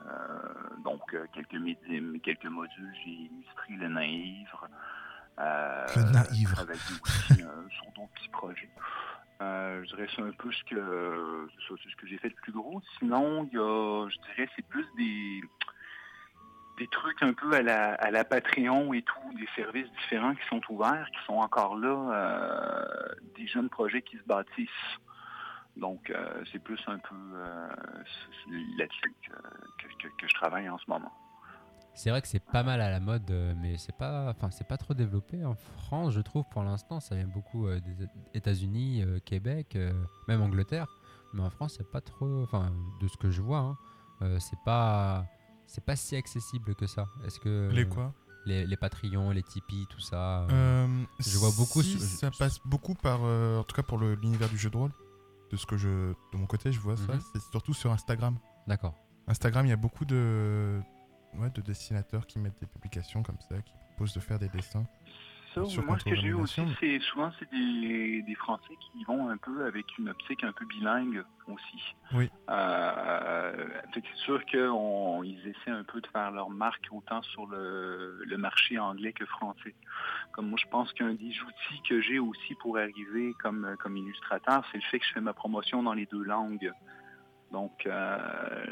Donc 0.83 1.15
quelques 1.33 1.53
médiums, 1.53 2.19
quelques 2.21 2.45
modules, 2.45 2.93
j'ai 3.03 3.11
illustré 3.11 3.75
le. 3.75 3.87
Euh, 5.39 5.85
Le 5.95 6.45
travaillé 6.55 6.79
aussi 7.03 7.43
euh, 7.43 7.69
sur 7.69 7.85
d'autres 7.95 8.11
petits 8.15 8.29
projets. 8.29 8.69
Euh, 9.41 9.83
je 9.83 9.95
dirais 9.95 10.07
c'est 10.15 10.21
un 10.23 10.31
peu 10.31 10.51
ce 10.51 10.63
que 10.63 11.47
ce 11.67 11.95
que 11.95 12.07
j'ai 12.07 12.17
fait 12.17 12.29
de 12.29 12.35
plus 12.35 12.51
gros. 12.51 12.81
Sinon, 12.97 13.47
il 13.51 13.55
y 13.55 13.59
a, 13.59 14.09
je 14.09 14.17
dirais, 14.31 14.49
c'est 14.55 14.65
plus 14.67 14.85
des 14.97 15.41
des 16.77 16.87
trucs 16.87 17.21
un 17.23 17.33
peu 17.33 17.53
à 17.53 17.61
la, 17.63 17.93
à 17.95 18.11
la 18.11 18.23
Patreon 18.23 18.93
et 18.93 19.01
tout, 19.01 19.33
des 19.35 19.47
services 19.55 19.89
différents 20.01 20.35
qui 20.35 20.45
sont 20.47 20.61
ouverts, 20.69 21.07
qui 21.11 21.25
sont 21.25 21.37
encore 21.39 21.75
là, 21.75 22.11
euh, 22.13 23.15
des 23.35 23.47
jeunes 23.47 23.69
projets 23.69 24.03
qui 24.03 24.15
se 24.17 24.23
bâtissent. 24.23 24.69
Donc, 25.75 26.11
euh, 26.11 26.43
c'est 26.51 26.59
plus 26.61 26.79
un 26.87 26.99
peu 26.99 27.15
là-dessus 28.77 29.13
que- 29.27 30.07
que 30.07 30.27
je 30.27 30.33
travaille 30.35 30.69
en 30.69 30.77
ce 30.77 30.85
moment. 30.87 31.11
C'est 31.97 32.11
vrai 32.11 32.21
que 32.21 32.27
c'est 32.27 32.39
pas 32.39 32.61
mal 32.61 32.79
à 32.79 32.91
la 32.91 32.99
mode, 32.99 33.31
euh, 33.31 33.55
mais 33.59 33.75
c'est 33.79 33.95
pas, 33.97 34.29
enfin 34.29 34.51
c'est 34.51 34.67
pas 34.67 34.77
trop 34.77 34.93
développé 34.93 35.43
en 35.43 35.55
France, 35.55 36.13
je 36.13 36.21
trouve 36.21 36.43
pour 36.51 36.61
l'instant. 36.61 36.99
Ça 36.99 37.15
vient 37.15 37.25
beaucoup 37.27 37.65
euh, 37.65 37.79
des 37.79 38.07
États-Unis, 38.35 39.01
euh, 39.01 39.17
Québec, 39.19 39.75
euh, 39.75 39.91
même 40.27 40.43
Angleterre. 40.43 40.85
Mais 41.33 41.41
en 41.41 41.49
France, 41.49 41.73
c'est 41.77 41.89
pas 41.89 42.01
trop, 42.01 42.43
enfin 42.43 42.71
de 43.01 43.07
ce 43.07 43.17
que 43.17 43.31
je 43.31 43.41
vois, 43.41 43.75
hein, 44.21 44.37
c'est 44.39 44.59
pas, 44.63 45.25
c'est 45.65 45.83
pas 45.83 45.95
si 45.95 46.15
accessible 46.15 46.75
que 46.75 46.85
ça. 46.85 47.07
Est-ce 47.25 47.39
que 47.39 47.71
Les 47.73 47.87
quoi? 47.87 48.13
les, 48.45 48.67
les 48.67 48.77
Patreons, 48.77 49.31
les 49.31 49.41
Tipeee, 49.41 49.87
tout 49.89 49.99
ça. 49.99 50.45
je 51.19 51.37
vois 51.39 51.51
beaucoup 51.57 51.81
si, 51.81 51.99
ça 51.99 52.29
passe 52.29 52.59
beaucoup 52.63 52.93
par, 52.93 53.21
en 53.23 53.63
tout 53.63 53.75
cas 53.75 53.83
pour 53.83 53.97
l'univers 53.97 54.49
du 54.49 54.57
jeu 54.59 54.69
de 54.69 54.77
rôle. 54.77 54.91
De 55.51 55.57
ce 55.57 55.65
que 55.65 55.77
je, 55.77 55.87
de 55.87 56.37
mon 56.37 56.45
côté, 56.45 56.71
je 56.71 56.79
vois 56.79 56.95
ça. 56.97 57.13
Mhm. 57.13 57.21
C'est 57.33 57.41
surtout 57.51 57.73
sur 57.73 57.91
Instagram. 57.91 58.37
D'accord. 58.67 58.93
Instagram, 59.27 59.65
il 59.65 59.69
y 59.69 59.73
a 59.73 59.77
beaucoup 59.77 60.05
de, 60.05 60.79
ouais, 61.37 61.49
de 61.49 61.61
dessinateurs 61.61 62.25
qui 62.27 62.39
mettent 62.39 62.59
des 62.59 62.67
publications 62.67 63.23
comme 63.23 63.39
ça, 63.39 63.55
qui 63.61 63.73
proposent 63.89 64.13
de 64.13 64.19
faire 64.19 64.39
des 64.39 64.49
dessins. 64.49 64.85
Ça, 65.53 65.65
Sur 65.65 65.83
moi, 65.83 65.97
ce 65.97 66.05
que 66.05 66.15
j'ai 66.15 66.27
eu 66.27 66.33
aussi, 66.33 66.61
c'est 66.79 66.99
souvent 66.99 67.31
c'est 67.39 67.49
des, 67.49 68.21
des 68.21 68.35
Français 68.35 68.73
qui 68.91 69.03
vont 69.05 69.29
un 69.29 69.37
peu 69.37 69.65
avec 69.65 69.85
une 69.97 70.09
optique 70.09 70.43
un 70.43 70.51
peu 70.51 70.65
bilingue 70.65 71.23
aussi. 71.47 71.95
Oui. 72.13 72.29
Euh, 72.49 73.67
c'est 73.93 74.03
sûr 74.17 74.43
qu'ils 74.45 75.47
essaient 75.47 75.71
un 75.71 75.83
peu 75.83 76.01
de 76.01 76.07
faire 76.07 76.31
leur 76.31 76.49
marque 76.49 76.87
autant 76.91 77.21
sur 77.23 77.47
le, 77.47 78.23
le 78.23 78.37
marché 78.37 78.77
anglais 78.77 79.13
que 79.13 79.25
français. 79.25 79.73
Comme 80.33 80.49
moi, 80.49 80.59
je 80.61 80.69
pense 80.69 80.91
qu'un 80.93 81.13
des 81.13 81.33
outils 81.41 81.81
que 81.89 82.01
j'ai 82.01 82.19
aussi 82.19 82.53
pour 82.55 82.77
arriver 82.77 83.33
comme, 83.41 83.75
comme 83.79 83.97
illustrateur, 83.97 84.63
c'est 84.71 84.77
le 84.77 84.83
fait 84.83 84.99
que 84.99 85.05
je 85.05 85.13
fais 85.13 85.21
ma 85.21 85.33
promotion 85.33 85.81
dans 85.81 85.93
les 85.93 86.05
deux 86.05 86.23
langues. 86.23 86.71
Donc, 87.51 87.85
euh, 87.85 88.65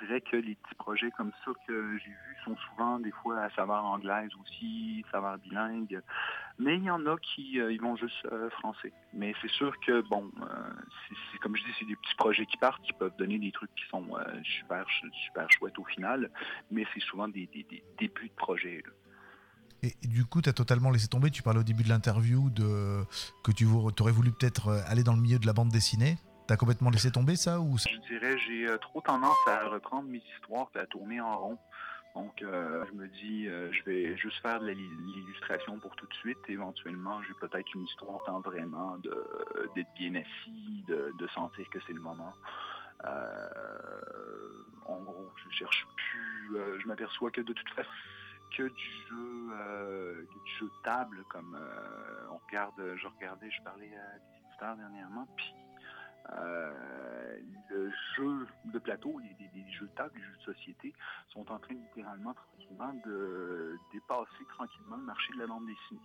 je 0.00 0.06
dirais 0.06 0.20
que 0.20 0.36
les 0.36 0.56
petits 0.56 0.74
projets 0.74 1.10
comme 1.12 1.30
ça 1.44 1.52
que 1.66 1.98
j'ai 1.98 2.10
vus 2.10 2.36
sont 2.44 2.56
souvent 2.56 2.98
des 2.98 3.12
fois 3.12 3.40
à 3.42 3.50
saveur 3.50 3.84
anglaise 3.84 4.30
aussi, 4.42 5.04
saveur 5.12 5.38
bilingue. 5.38 6.00
Mais 6.58 6.76
il 6.76 6.84
y 6.84 6.90
en 6.90 7.06
a 7.06 7.16
qui 7.18 7.60
euh, 7.60 7.72
ils 7.72 7.80
vont 7.80 7.96
juste 7.96 8.26
euh, 8.32 8.50
français. 8.50 8.92
Mais 9.12 9.34
c'est 9.40 9.50
sûr 9.50 9.72
que, 9.86 10.00
bon, 10.08 10.30
comme 11.40 11.56
je 11.56 11.62
dis, 11.62 11.70
c'est 11.78 11.84
des 11.84 11.94
petits 11.96 12.16
projets 12.16 12.46
qui 12.46 12.56
partent, 12.56 12.82
qui 12.82 12.92
peuvent 12.92 13.16
donner 13.18 13.38
des 13.38 13.52
trucs 13.52 13.72
qui 13.76 13.84
sont 13.88 14.04
super, 14.42 14.84
super 15.12 15.50
chouettes 15.52 15.78
au 15.78 15.84
final. 15.84 16.30
Mais 16.72 16.84
c'est 16.94 17.00
souvent 17.00 17.28
des, 17.28 17.48
débuts 17.98 18.28
de 18.28 18.34
projet. 18.36 18.82
là. 18.84 18.92
Et, 19.84 19.94
du 20.08 20.24
coup, 20.24 20.42
tu 20.42 20.48
as 20.48 20.52
totalement 20.52 20.90
laissé 20.90 21.06
tomber. 21.06 21.30
Tu 21.30 21.44
parlais 21.44 21.60
au 21.60 21.64
début 21.64 21.84
de 21.84 21.88
l'interview 21.88 22.50
de 22.50 23.04
que 23.44 23.52
tu 23.52 23.64
aurais 23.64 24.12
voulu 24.12 24.32
peut-être 24.32 24.70
aller 24.88 25.04
dans 25.04 25.14
le 25.14 25.20
milieu 25.20 25.38
de 25.38 25.46
la 25.46 25.52
bande 25.52 25.68
dessinée. 25.68 26.16
T'as 26.48 26.56
complètement 26.56 26.88
laissé 26.88 27.12
tomber 27.12 27.36
ça 27.36 27.60
ou 27.60 27.76
Je 27.76 28.08
dirais, 28.08 28.38
j'ai 28.38 28.66
euh, 28.66 28.78
trop 28.78 29.02
tendance 29.02 29.36
à 29.46 29.68
reprendre 29.68 30.08
mes 30.08 30.22
histoires 30.34 30.70
et 30.74 30.78
à 30.78 30.86
tourner 30.86 31.20
en 31.20 31.36
rond. 31.36 31.58
Donc, 32.14 32.40
euh, 32.40 32.86
je 32.88 32.92
me 32.94 33.06
dis, 33.06 33.46
euh, 33.46 33.70
je 33.70 33.82
vais 33.84 34.16
juste 34.16 34.40
faire 34.40 34.58
de 34.58 34.68
l'illustration 34.70 35.78
pour 35.78 35.94
tout 35.96 36.06
de 36.06 36.14
suite. 36.14 36.38
Éventuellement, 36.48 37.22
j'ai 37.24 37.34
peut-être 37.34 37.74
une 37.74 37.84
histoire 37.84 38.24
tant 38.24 38.40
vraiment 38.40 38.96
d'être 39.76 39.92
bien 39.94 40.14
assis, 40.14 40.84
de, 40.88 41.28
sentir 41.34 41.68
que 41.68 41.80
c'est 41.86 41.92
le 41.92 42.00
moment. 42.00 42.32
Euh, 43.04 43.48
en 44.86 45.02
gros, 45.02 45.30
je 45.44 45.54
cherche 45.54 45.86
plus. 45.96 46.56
euh, 46.56 46.80
je 46.80 46.88
m'aperçois 46.88 47.30
que 47.30 47.42
de 47.42 47.52
toute 47.52 47.68
façon, 47.74 47.90
que 48.56 48.62
du 48.62 48.90
jeu, 49.10 49.50
euh, 49.52 50.22
du 50.22 50.58
jeu 50.58 50.64
de 50.64 50.82
table, 50.82 51.22
comme 51.28 51.54
euh, 51.54 52.32
on 52.32 52.38
regarde, 52.46 52.96
je 52.96 53.06
regardais, 53.06 53.50
je 53.50 53.62
parlais 53.62 53.92
à 53.94 54.16
éditeurs 54.48 54.76
dernièrement, 54.76 55.28
puis 55.36 55.52
euh, 56.32 57.38
le 57.70 57.90
jeu 58.16 58.46
de 58.66 58.78
plateau, 58.78 59.18
les, 59.18 59.72
jeux 59.72 59.86
de 59.86 59.92
table, 59.92 60.12
les 60.16 60.22
jeux 60.22 60.36
de 60.36 60.54
société 60.54 60.94
sont 61.28 61.50
en 61.50 61.58
train 61.58 61.74
littéralement 61.74 62.34
tranquillement 62.34 62.94
de 63.04 63.78
dépasser 63.92 64.44
tranquillement 64.48 64.96
le 64.96 65.04
marché 65.04 65.32
de 65.34 65.38
la 65.38 65.46
bande 65.46 65.66
dessinée. 65.66 66.00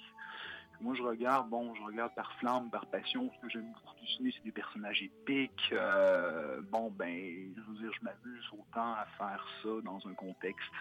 Moi, 0.82 0.96
je 0.96 1.04
regarde, 1.04 1.50
bon, 1.50 1.74
je 1.76 1.84
regarde 1.84 2.14
par 2.16 2.34
flamme, 2.40 2.70
par 2.70 2.86
passion. 2.88 3.32
Ce 3.36 3.42
que 3.42 3.50
j'aime 3.50 3.72
beaucoup 3.72 3.96
dessiner, 4.02 4.32
c'est 4.36 4.44
des 4.44 4.52
personnages 4.52 5.02
épiques. 5.02 5.70
Euh, 5.72 6.62
bon, 6.72 6.92
ben, 6.92 7.54
je 7.56 7.62
veux 7.62 7.78
dire, 7.78 7.92
je 7.94 8.04
m'amuse 8.04 8.46
autant 8.52 8.94
à 8.94 9.06
faire 9.18 9.46
ça 9.62 9.70
dans 9.84 10.06
un 10.08 10.14
contexte 10.14 10.74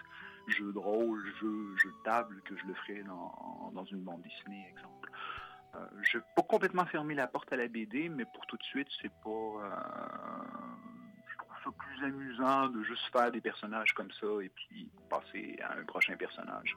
jeu 0.47 0.73
de 0.73 0.77
rôle, 0.77 1.23
jeu, 1.39 1.75
jeu 1.77 1.89
de 1.89 2.03
table, 2.03 2.41
que 2.43 2.57
je 2.57 2.65
le 2.65 2.73
ferais 2.73 3.03
dans 3.03 3.85
une 3.85 4.01
bande 4.01 4.21
dessinée, 4.23 4.67
exemple. 4.71 5.02
Euh, 5.75 5.79
je 6.01 6.17
vais 6.17 6.23
pas 6.35 6.43
complètement 6.43 6.85
fermer 6.85 7.15
la 7.15 7.27
porte 7.27 7.51
à 7.51 7.55
la 7.55 7.67
BD, 7.67 8.09
mais 8.09 8.25
pour 8.25 8.45
tout 8.45 8.57
de 8.57 8.63
suite, 8.63 8.87
c'est 9.01 9.11
pas. 9.23 9.29
Ça 11.63 11.71
plus 11.71 12.03
amusant 12.05 12.67
de 12.69 12.83
juste 12.83 13.03
faire 13.11 13.31
des 13.31 13.41
personnages 13.41 13.93
comme 13.93 14.11
ça 14.19 14.27
et 14.41 14.49
puis 14.49 14.89
passer 15.09 15.57
à 15.63 15.77
un 15.79 15.83
prochain 15.85 16.15
personnage. 16.15 16.75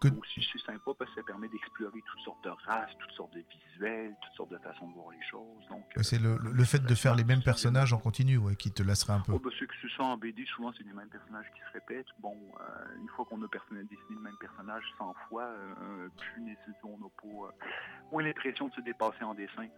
Que- 0.00 0.08
Aussi, 0.08 0.46
c'est 0.52 0.60
sympa 0.60 0.90
parce 0.98 1.10
que 1.10 1.20
ça 1.20 1.26
permet 1.26 1.48
d'explorer 1.48 2.02
toutes 2.06 2.20
sortes 2.20 2.44
de 2.44 2.50
races, 2.66 2.90
toutes 2.98 3.12
sortes 3.12 3.32
de 3.34 3.42
visuels, 3.50 4.14
toutes 4.22 4.34
sortes 4.34 4.50
de 4.50 4.58
façons 4.58 4.88
de 4.88 4.94
voir 4.94 5.10
les 5.10 5.22
choses. 5.22 5.66
Donc, 5.70 5.84
c'est 6.02 6.20
euh, 6.22 6.36
le, 6.42 6.50
le- 6.52 6.64
fait 6.64 6.84
de 6.84 6.94
faire 6.94 7.14
les 7.14 7.24
mêmes 7.24 7.42
personnages 7.42 7.92
en 7.92 7.98
continu 7.98 8.36
ouais, 8.36 8.56
qui 8.56 8.70
te 8.72 8.82
lasserait 8.82 9.14
un 9.14 9.20
peu. 9.20 9.32
Oh, 9.32 9.38
bah, 9.38 9.50
ceux 9.58 9.66
qui 9.66 9.78
se 9.80 9.88
sont 9.88 10.02
en 10.02 10.16
BD, 10.18 10.44
souvent, 10.46 10.72
c'est 10.76 10.84
les 10.84 10.92
mêmes 10.92 11.08
personnages 11.08 11.46
qui 11.54 11.60
se 11.60 11.72
répètent. 11.72 12.06
Bon, 12.18 12.36
euh, 12.60 12.96
une 13.00 13.08
fois 13.08 13.24
qu'on 13.24 13.40
a 13.42 13.46
dessiné 13.46 13.96
le 14.10 14.20
même 14.20 14.36
personnage 14.38 14.84
100 14.98 15.14
fois, 15.28 15.44
euh, 15.44 16.08
plus 16.18 16.42
nécessairement, 16.42 16.98
on 16.98 16.98
n'a 16.98 17.10
pas 17.22 17.46
euh, 17.46 17.66
moins 18.12 18.22
l'impression 18.22 18.68
de 18.68 18.74
se 18.74 18.80
dépasser 18.82 19.24
en 19.24 19.34
dessin. 19.34 19.68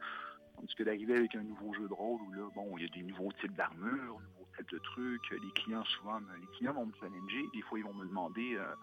Tandis 0.57 0.75
que 0.75 0.83
d'arriver 0.83 1.17
avec 1.17 1.37
un 1.37 1.43
nouveau 1.45 1.73
jeu 1.75 1.87
de 1.87 1.93
rôle 1.93 2.21
où 2.23 2.33
là, 2.33 2.49
bon, 2.57 2.77
il 2.77 2.83
y 2.83 2.87
a 2.87 2.89
des 2.91 3.03
nouveaux 3.05 3.31
types 3.41 3.55
d'armures, 3.55 4.19
de 4.71 4.79
trucs. 4.79 5.31
Les 5.31 5.51
clients, 5.53 5.85
souvent, 5.85 6.21
me- 6.21 6.37
les 6.41 6.47
clients 6.49 6.73
vont 6.73 6.87
me 6.87 6.93
challenger. 7.01 7.49
Des 7.53 7.63
fois, 7.63 7.79
ils 7.79 7.85
vont 7.85 7.95
me 7.95 8.07
demander. 8.07 8.57
euh, 8.57 8.75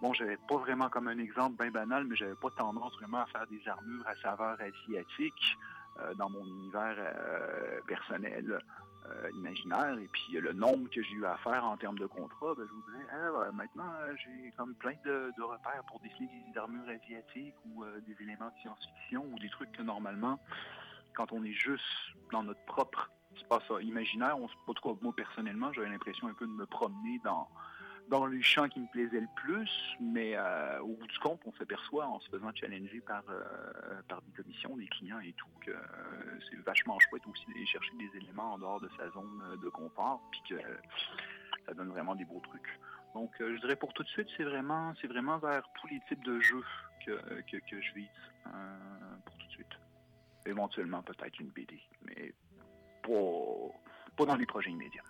Bon, 0.00 0.12
j'avais 0.14 0.36
pas 0.36 0.56
vraiment 0.58 0.88
comme 0.88 1.08
un 1.08 1.18
exemple 1.18 1.56
bien 1.60 1.72
banal, 1.72 2.04
mais 2.04 2.14
j'avais 2.14 2.36
pas 2.36 2.50
tendance 2.50 2.94
vraiment 2.94 3.18
à 3.18 3.26
faire 3.26 3.46
des 3.48 3.60
armures 3.66 4.06
à 4.06 4.14
saveur 4.16 4.56
asiatique 4.60 5.58
euh, 5.98 6.14
dans 6.14 6.30
mon 6.30 6.44
univers 6.46 6.94
euh, 6.98 7.80
personnel 7.86 8.60
imaginaire. 9.34 9.98
Et 9.98 10.08
puis 10.08 10.34
le 10.34 10.52
nombre 10.52 10.88
que 10.90 11.02
j'ai 11.02 11.14
eu 11.14 11.24
à 11.24 11.36
faire 11.38 11.64
en 11.64 11.76
termes 11.76 11.98
de 11.98 12.06
contrat, 12.06 12.54
ben, 12.54 12.64
je 12.68 12.72
vous 12.72 12.82
dirais, 12.82 13.06
Ah, 13.10 13.30
ben, 13.32 13.52
maintenant, 13.52 13.90
j'ai 14.22 14.52
comme 14.56 14.74
plein 14.76 14.94
de, 15.04 15.32
repères 15.42 15.82
pour 15.88 15.98
dessiner 16.00 16.44
des 16.52 16.58
armures 16.58 16.88
asiatiques 16.88 17.56
ou 17.64 17.84
des 18.06 18.16
éléments 18.22 18.50
de 18.50 18.60
science-fiction 18.60 19.24
ou 19.32 19.38
des 19.38 19.48
trucs 19.48 19.72
que 19.72 19.82
normalement, 19.82 20.38
quand 21.14 21.32
on 21.32 21.42
est 21.42 21.52
juste 21.54 21.84
dans 22.30 22.42
notre 22.42 22.64
propre 22.66 23.10
espace 23.40 23.70
euh, 23.70 23.82
imaginaire, 23.82 24.36
on, 24.38 24.44
en 24.44 24.74
tout 24.74 24.88
cas, 24.88 24.98
moi 25.00 25.14
personnellement, 25.14 25.72
j'avais 25.72 25.88
l'impression 25.88 26.28
un 26.28 26.34
peu 26.34 26.46
de 26.46 26.52
me 26.52 26.66
promener 26.66 27.20
dans 27.24 27.48
dans 28.08 28.26
les 28.26 28.42
champs 28.42 28.68
qui 28.68 28.80
me 28.80 28.86
plaisaient 28.86 29.20
le 29.20 29.28
plus, 29.36 29.70
mais 30.00 30.32
euh, 30.34 30.80
au 30.80 30.96
bout 30.96 31.06
du 31.06 31.18
compte, 31.18 31.40
on 31.44 31.52
s'aperçoit 31.52 32.06
en 32.06 32.20
se 32.20 32.28
faisant 32.30 32.50
challenger 32.54 33.00
par, 33.00 33.22
euh, 33.28 33.42
par 34.08 34.22
des 34.22 34.32
commissions, 34.32 34.76
des 34.76 34.86
clients 34.86 35.20
et 35.20 35.32
tout, 35.34 35.48
que 35.64 35.70
euh, 35.70 36.38
c'est 36.48 36.58
vachement 36.60 36.98
chouette 36.98 37.26
aussi 37.26 37.44
d'aller 37.46 37.66
chercher 37.66 37.92
des 37.96 38.10
éléments 38.16 38.54
en 38.54 38.58
dehors 38.58 38.80
de 38.80 38.88
sa 38.96 39.10
zone 39.10 39.58
de 39.62 39.68
confort, 39.68 40.22
puis 40.30 40.40
que 40.48 40.62
ça 41.66 41.74
donne 41.74 41.88
vraiment 41.88 42.14
des 42.14 42.24
beaux 42.24 42.40
trucs. 42.40 42.78
Donc, 43.14 43.30
je 43.40 43.60
dirais 43.60 43.76
pour 43.76 43.92
tout 43.92 44.02
de 44.02 44.08
suite, 44.08 44.28
c'est 44.36 44.44
vraiment, 44.44 44.94
c'est 45.00 45.08
vraiment 45.08 45.38
vers 45.38 45.62
tous 45.80 45.88
les 45.88 46.00
types 46.08 46.24
de 46.24 46.40
jeux 46.40 46.64
que, 47.04 47.12
que, 47.42 47.56
que 47.56 47.80
je 47.80 47.94
vise 47.94 48.08
pour 49.24 49.36
tout 49.38 49.46
de 49.46 49.52
suite. 49.52 49.78
Éventuellement, 50.46 51.02
peut-être 51.02 51.38
une 51.40 51.48
BD, 51.48 51.80
mais 52.04 52.32
pas, 53.08 53.74
pas 54.16 54.26
dans 54.26 54.36
les 54.36 54.46
projets 54.46 54.70
immédiats. 54.70 55.02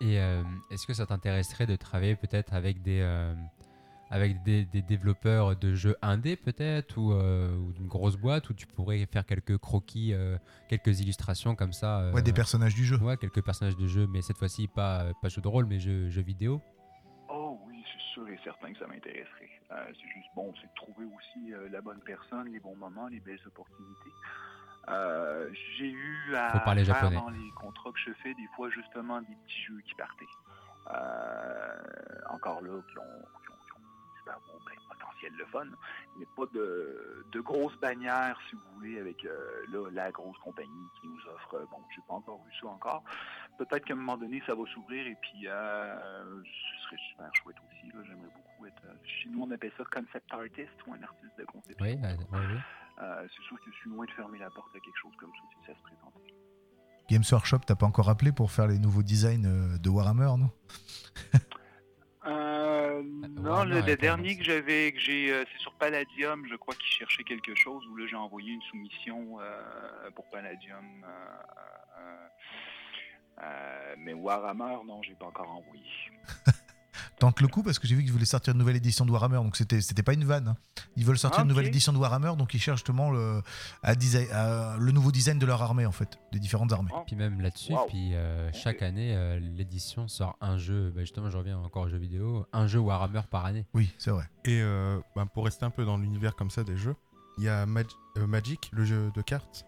Et 0.00 0.18
euh, 0.20 0.42
est-ce 0.70 0.86
que 0.86 0.94
ça 0.94 1.06
t'intéresserait 1.06 1.66
de 1.66 1.76
travailler 1.76 2.16
peut-être 2.16 2.54
avec 2.54 2.82
des 2.82 3.00
euh, 3.02 3.34
avec 4.12 4.42
des, 4.42 4.64
des 4.64 4.82
développeurs 4.82 5.54
de 5.56 5.74
jeux 5.74 5.94
indés 6.02 6.36
peut-être 6.36 6.96
ou, 6.98 7.12
euh, 7.12 7.54
ou 7.56 7.72
d'une 7.72 7.86
grosse 7.86 8.16
boîte 8.16 8.48
où 8.50 8.54
tu 8.54 8.66
pourrais 8.66 9.06
faire 9.06 9.24
quelques 9.24 9.56
croquis, 9.58 10.12
euh, 10.14 10.36
quelques 10.68 11.00
illustrations 11.00 11.54
comme 11.54 11.72
ça 11.72 12.00
euh, 12.00 12.12
Ouais, 12.12 12.22
des 12.22 12.32
personnages 12.32 12.74
du 12.74 12.84
jeu. 12.84 12.96
ouais, 12.98 13.16
quelques 13.18 13.44
personnages 13.44 13.76
de 13.76 13.86
jeu, 13.86 14.06
mais 14.08 14.20
cette 14.22 14.36
fois-ci 14.38 14.66
pas 14.68 15.12
pas 15.22 15.28
jeu 15.28 15.40
de 15.42 15.48
rôle, 15.48 15.66
mais 15.66 15.78
jeu, 15.78 16.08
jeu 16.08 16.22
vidéo. 16.22 16.60
Oh 17.28 17.60
oui, 17.66 17.84
c'est 17.92 18.02
sûr 18.14 18.26
et 18.28 18.38
certain 18.42 18.72
que 18.72 18.78
ça 18.78 18.86
m'intéresserait. 18.88 19.50
Euh, 19.70 19.84
c'est 19.92 20.08
juste 20.08 20.28
bon, 20.34 20.52
c'est 20.60 20.66
de 20.66 20.74
trouver 20.74 21.04
aussi 21.04 21.52
euh, 21.52 21.68
la 21.70 21.80
bonne 21.80 22.00
personne, 22.04 22.48
les 22.50 22.58
bons 22.58 22.74
moments, 22.74 23.06
les 23.06 23.20
belles 23.20 23.38
opportunités. 23.46 24.10
Euh, 24.88 25.50
j'ai 25.76 25.90
eu 25.90 26.34
à 26.34 26.50
Faut 26.52 26.58
parler 26.64 26.84
faire 26.84 26.94
japonais. 26.96 27.16
dans 27.16 27.28
les 27.30 27.50
contrats 27.52 27.92
que 27.92 27.98
je 28.00 28.12
fais 28.22 28.34
des 28.34 28.48
fois 28.56 28.70
justement 28.70 29.20
des 29.20 29.36
petits 29.46 29.62
jeux 29.68 29.80
qui 29.86 29.94
partaient. 29.94 30.26
Euh, 30.88 31.76
encore 32.30 32.60
là, 32.62 32.80
qui 32.90 32.98
ont, 32.98 33.02
qui 33.42 33.50
ont- 33.50 33.64
qui 33.64 33.72
ont 33.72 33.84
un 33.84 34.18
super 34.18 34.38
bon 34.46 34.58
ben, 34.66 34.74
potentiel 34.88 35.32
de 35.36 35.44
fun, 35.44 35.66
mais 36.18 36.26
pas 36.36 36.46
de, 36.52 37.24
de 37.30 37.40
grosses 37.40 37.76
bannières, 37.78 38.38
si 38.48 38.56
vous 38.56 38.62
voulez, 38.74 38.98
avec 38.98 39.24
euh, 39.24 39.64
là, 39.70 39.88
la 39.92 40.10
grosse 40.10 40.38
compagnie 40.38 40.86
qui 41.00 41.08
nous 41.08 41.20
offre. 41.34 41.66
Bon, 41.70 41.78
j'ai 41.94 42.02
pas 42.08 42.14
encore 42.14 42.42
vu 42.44 42.52
ça 42.60 42.66
encore. 42.68 43.04
Peut-être 43.58 43.84
qu'à 43.84 43.92
un 43.94 43.96
moment 43.98 44.16
donné, 44.16 44.42
ça 44.46 44.54
va 44.54 44.64
s'ouvrir 44.72 45.06
et 45.06 45.16
puis 45.20 45.42
ce 45.42 46.82
serait 46.84 46.96
super 47.10 47.30
chouette 47.34 47.56
aussi. 47.68 47.92
là. 47.92 48.02
J'aimerais 48.06 48.28
beaucoup 48.34 48.66
être. 48.66 48.82
chez 49.04 49.28
nous, 49.28 49.42
on 49.42 49.50
appelle 49.50 49.72
ça 49.76 49.84
concept 49.84 50.32
artist 50.32 50.86
ou 50.86 50.94
un 50.94 51.02
artiste 51.02 51.38
de 51.38 51.44
conception. 51.44 51.84
Oui, 51.86 51.98
euh, 52.02 52.16
ouais, 52.38 52.46
oui. 52.54 52.60
Euh, 53.02 53.26
c'est 53.34 53.42
sûr 53.44 53.56
que 53.64 53.70
je 53.70 53.76
suis 53.76 53.90
loin 53.90 54.04
de 54.04 54.10
fermer 54.12 54.38
la 54.38 54.50
porte 54.50 54.74
à 54.76 54.80
quelque 54.80 54.98
chose 55.00 55.12
comme 55.18 55.30
ça 55.30 55.42
si 55.58 55.66
ça 55.66 55.74
se 55.78 55.82
présentait. 55.82 56.34
Games 57.08 57.24
Workshop, 57.32 57.58
t'as 57.66 57.74
pas 57.74 57.86
encore 57.86 58.08
appelé 58.08 58.30
pour 58.30 58.52
faire 58.52 58.66
les 58.68 58.78
nouveaux 58.78 59.02
designs 59.02 59.44
euh, 59.46 59.78
de 59.78 59.88
Warhammer, 59.88 60.30
non? 60.38 60.50
Euh, 62.26 63.02
non, 63.02 63.64
le, 63.64 63.80
le 63.80 63.96
dernier 63.96 64.36
que 64.36 64.44
j'avais, 64.44 64.92
que 64.92 64.98
j'ai, 65.00 65.32
euh, 65.32 65.42
c'est 65.50 65.58
sur 65.58 65.72
Palladium, 65.76 66.46
je 66.46 66.54
crois 66.54 66.74
qu'il 66.74 66.92
cherchait 66.92 67.24
quelque 67.24 67.54
chose, 67.54 67.82
où 67.86 67.96
là 67.96 68.06
j'ai 68.06 68.14
envoyé 68.16 68.52
une 68.52 68.60
soumission 68.62 69.40
euh, 69.40 70.10
pour 70.14 70.28
Palladium. 70.28 70.84
euh, 71.02 71.08
euh, 71.98 72.28
euh, 73.42 73.94
mais 73.96 74.12
Warhammer, 74.12 74.76
non, 74.86 75.02
j'ai 75.02 75.14
pas 75.14 75.26
encore 75.26 75.50
envoyé. 75.50 75.82
Tente 77.20 77.40
le 77.42 77.48
coup 77.48 77.62
parce 77.62 77.78
que 77.78 77.86
j'ai 77.86 77.94
vu 77.94 78.02
qu'ils 78.02 78.12
voulaient 78.12 78.24
sortir 78.24 78.52
une 78.54 78.58
nouvelle 78.58 78.76
édition 78.76 79.04
de 79.04 79.10
Warhammer, 79.10 79.36
donc 79.36 79.54
c'était 79.54 79.82
c'était 79.82 80.02
pas 80.02 80.14
une 80.14 80.24
vanne. 80.24 80.48
hein. 80.48 80.56
Ils 80.96 81.04
veulent 81.04 81.18
sortir 81.18 81.40
Ah, 81.40 81.42
une 81.42 81.48
nouvelle 81.48 81.66
édition 81.66 81.92
de 81.92 81.98
Warhammer, 81.98 82.32
donc 82.38 82.54
ils 82.54 82.58
cherchent 82.60 82.78
justement 82.78 83.10
le, 83.10 83.42
à 83.82 83.94
design- 83.94 84.30
à- 84.32 84.76
le 84.78 84.90
nouveau 84.90 85.12
design 85.12 85.38
de 85.38 85.44
leur 85.44 85.60
armée 85.62 85.84
en 85.84 85.92
fait, 85.92 86.18
des 86.32 86.38
différentes 86.38 86.72
armées. 86.72 86.90
Oh, 86.94 87.02
Puis 87.06 87.16
même 87.16 87.40
là-dessus, 87.42 87.74
Wow. 87.74 87.86
puis 87.88 88.14
euh, 88.14 88.50
chaque 88.54 88.80
année, 88.80 89.14
euh, 89.14 89.38
l'édition 89.38 90.08
sort 90.08 90.36
un 90.40 90.56
jeu. 90.56 90.90
bah, 90.94 91.02
justement, 91.02 91.28
je 91.28 91.36
reviens 91.36 91.58
encore 91.58 91.82
aux 91.84 91.88
jeux 91.90 91.98
vidéo, 91.98 92.46
un 92.54 92.66
jeu 92.66 92.78
Warhammer 92.78 93.20
par 93.30 93.44
année. 93.44 93.66
Oui, 93.74 93.92
c'est 93.98 94.10
vrai. 94.10 94.24
Et 94.46 94.62
euh, 94.62 94.98
bah, 95.14 95.26
pour 95.32 95.44
rester 95.44 95.66
un 95.66 95.70
peu 95.70 95.84
dans 95.84 95.98
l'univers 95.98 96.34
comme 96.34 96.50
ça 96.50 96.64
des 96.64 96.78
jeux, 96.78 96.96
il 97.36 97.44
y 97.44 97.48
a 97.50 97.66
Mag- 97.66 97.86
euh, 98.16 98.26
Magic, 98.26 98.70
le 98.72 98.86
jeu 98.86 99.12
de 99.14 99.20
cartes, 99.20 99.66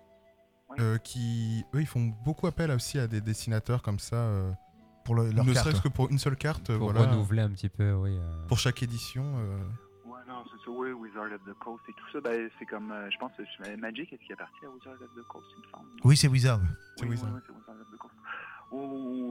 Oui. 0.71 0.77
euh, 0.81 0.97
qui, 0.97 1.65
eux, 1.75 1.83
ils 1.83 1.87
font 1.87 2.15
beaucoup 2.25 2.47
appel 2.47 2.71
aussi 2.71 2.99
à 2.99 3.07
des 3.07 3.21
dessinateurs 3.21 3.83
comme 3.83 3.99
ça, 3.99 4.17
euh, 4.17 4.51
Pour 5.05 5.15
le- 5.17 5.31
leur 5.33 5.45
ne 5.45 5.53
carte. 5.53 5.67
serait-ce 5.67 5.83
que 5.83 5.89
pour 5.89 6.11
une 6.11 6.19
seule 6.19 6.37
carte, 6.37 6.71
euh, 6.71 6.79
Pour 6.79 6.93
voilà, 6.93 7.11
renouveler 7.11 7.43
un 7.43 7.51
petit 7.51 7.69
peu, 7.69 7.93
oui. 7.95 8.17
euh. 8.17 8.47
pour 8.49 8.59
chaque 8.59 8.83
édition. 8.83 9.25
euh, 9.39 9.59
Ouais, 10.07 10.19
non, 10.29 10.45
c'est 10.45 10.65
ça, 10.65 10.71
oui, 10.71 10.93
Wizard 10.93 11.25
of 11.33 11.41
the 11.45 11.55
Coast 11.59 11.83
et 11.89 11.93
tout 11.93 12.05
ça, 12.13 12.21
ben, 12.21 12.49
c'est 12.59 12.67
comme, 12.67 12.93
euh, 12.93 13.11
je 13.11 13.19
pense, 13.19 13.33
Magic, 13.79 14.13
est-ce 14.13 14.23
qu'il 14.23 14.33
appartient 14.35 14.65
à 14.65 14.71
Wizard 14.71 14.95
of 14.95 15.11
the 15.17 15.27
Coast, 15.29 15.47
il 15.57 15.67
me 15.67 15.71
semble? 15.71 15.89
Oui, 16.05 16.17
c'est 16.17 16.29
Wizard. 16.29 16.61
C'est 16.97 17.05
oui, 17.05 17.11
Wizard. 17.11 17.31
Oui, 17.35 17.41
oui. 18.73 19.23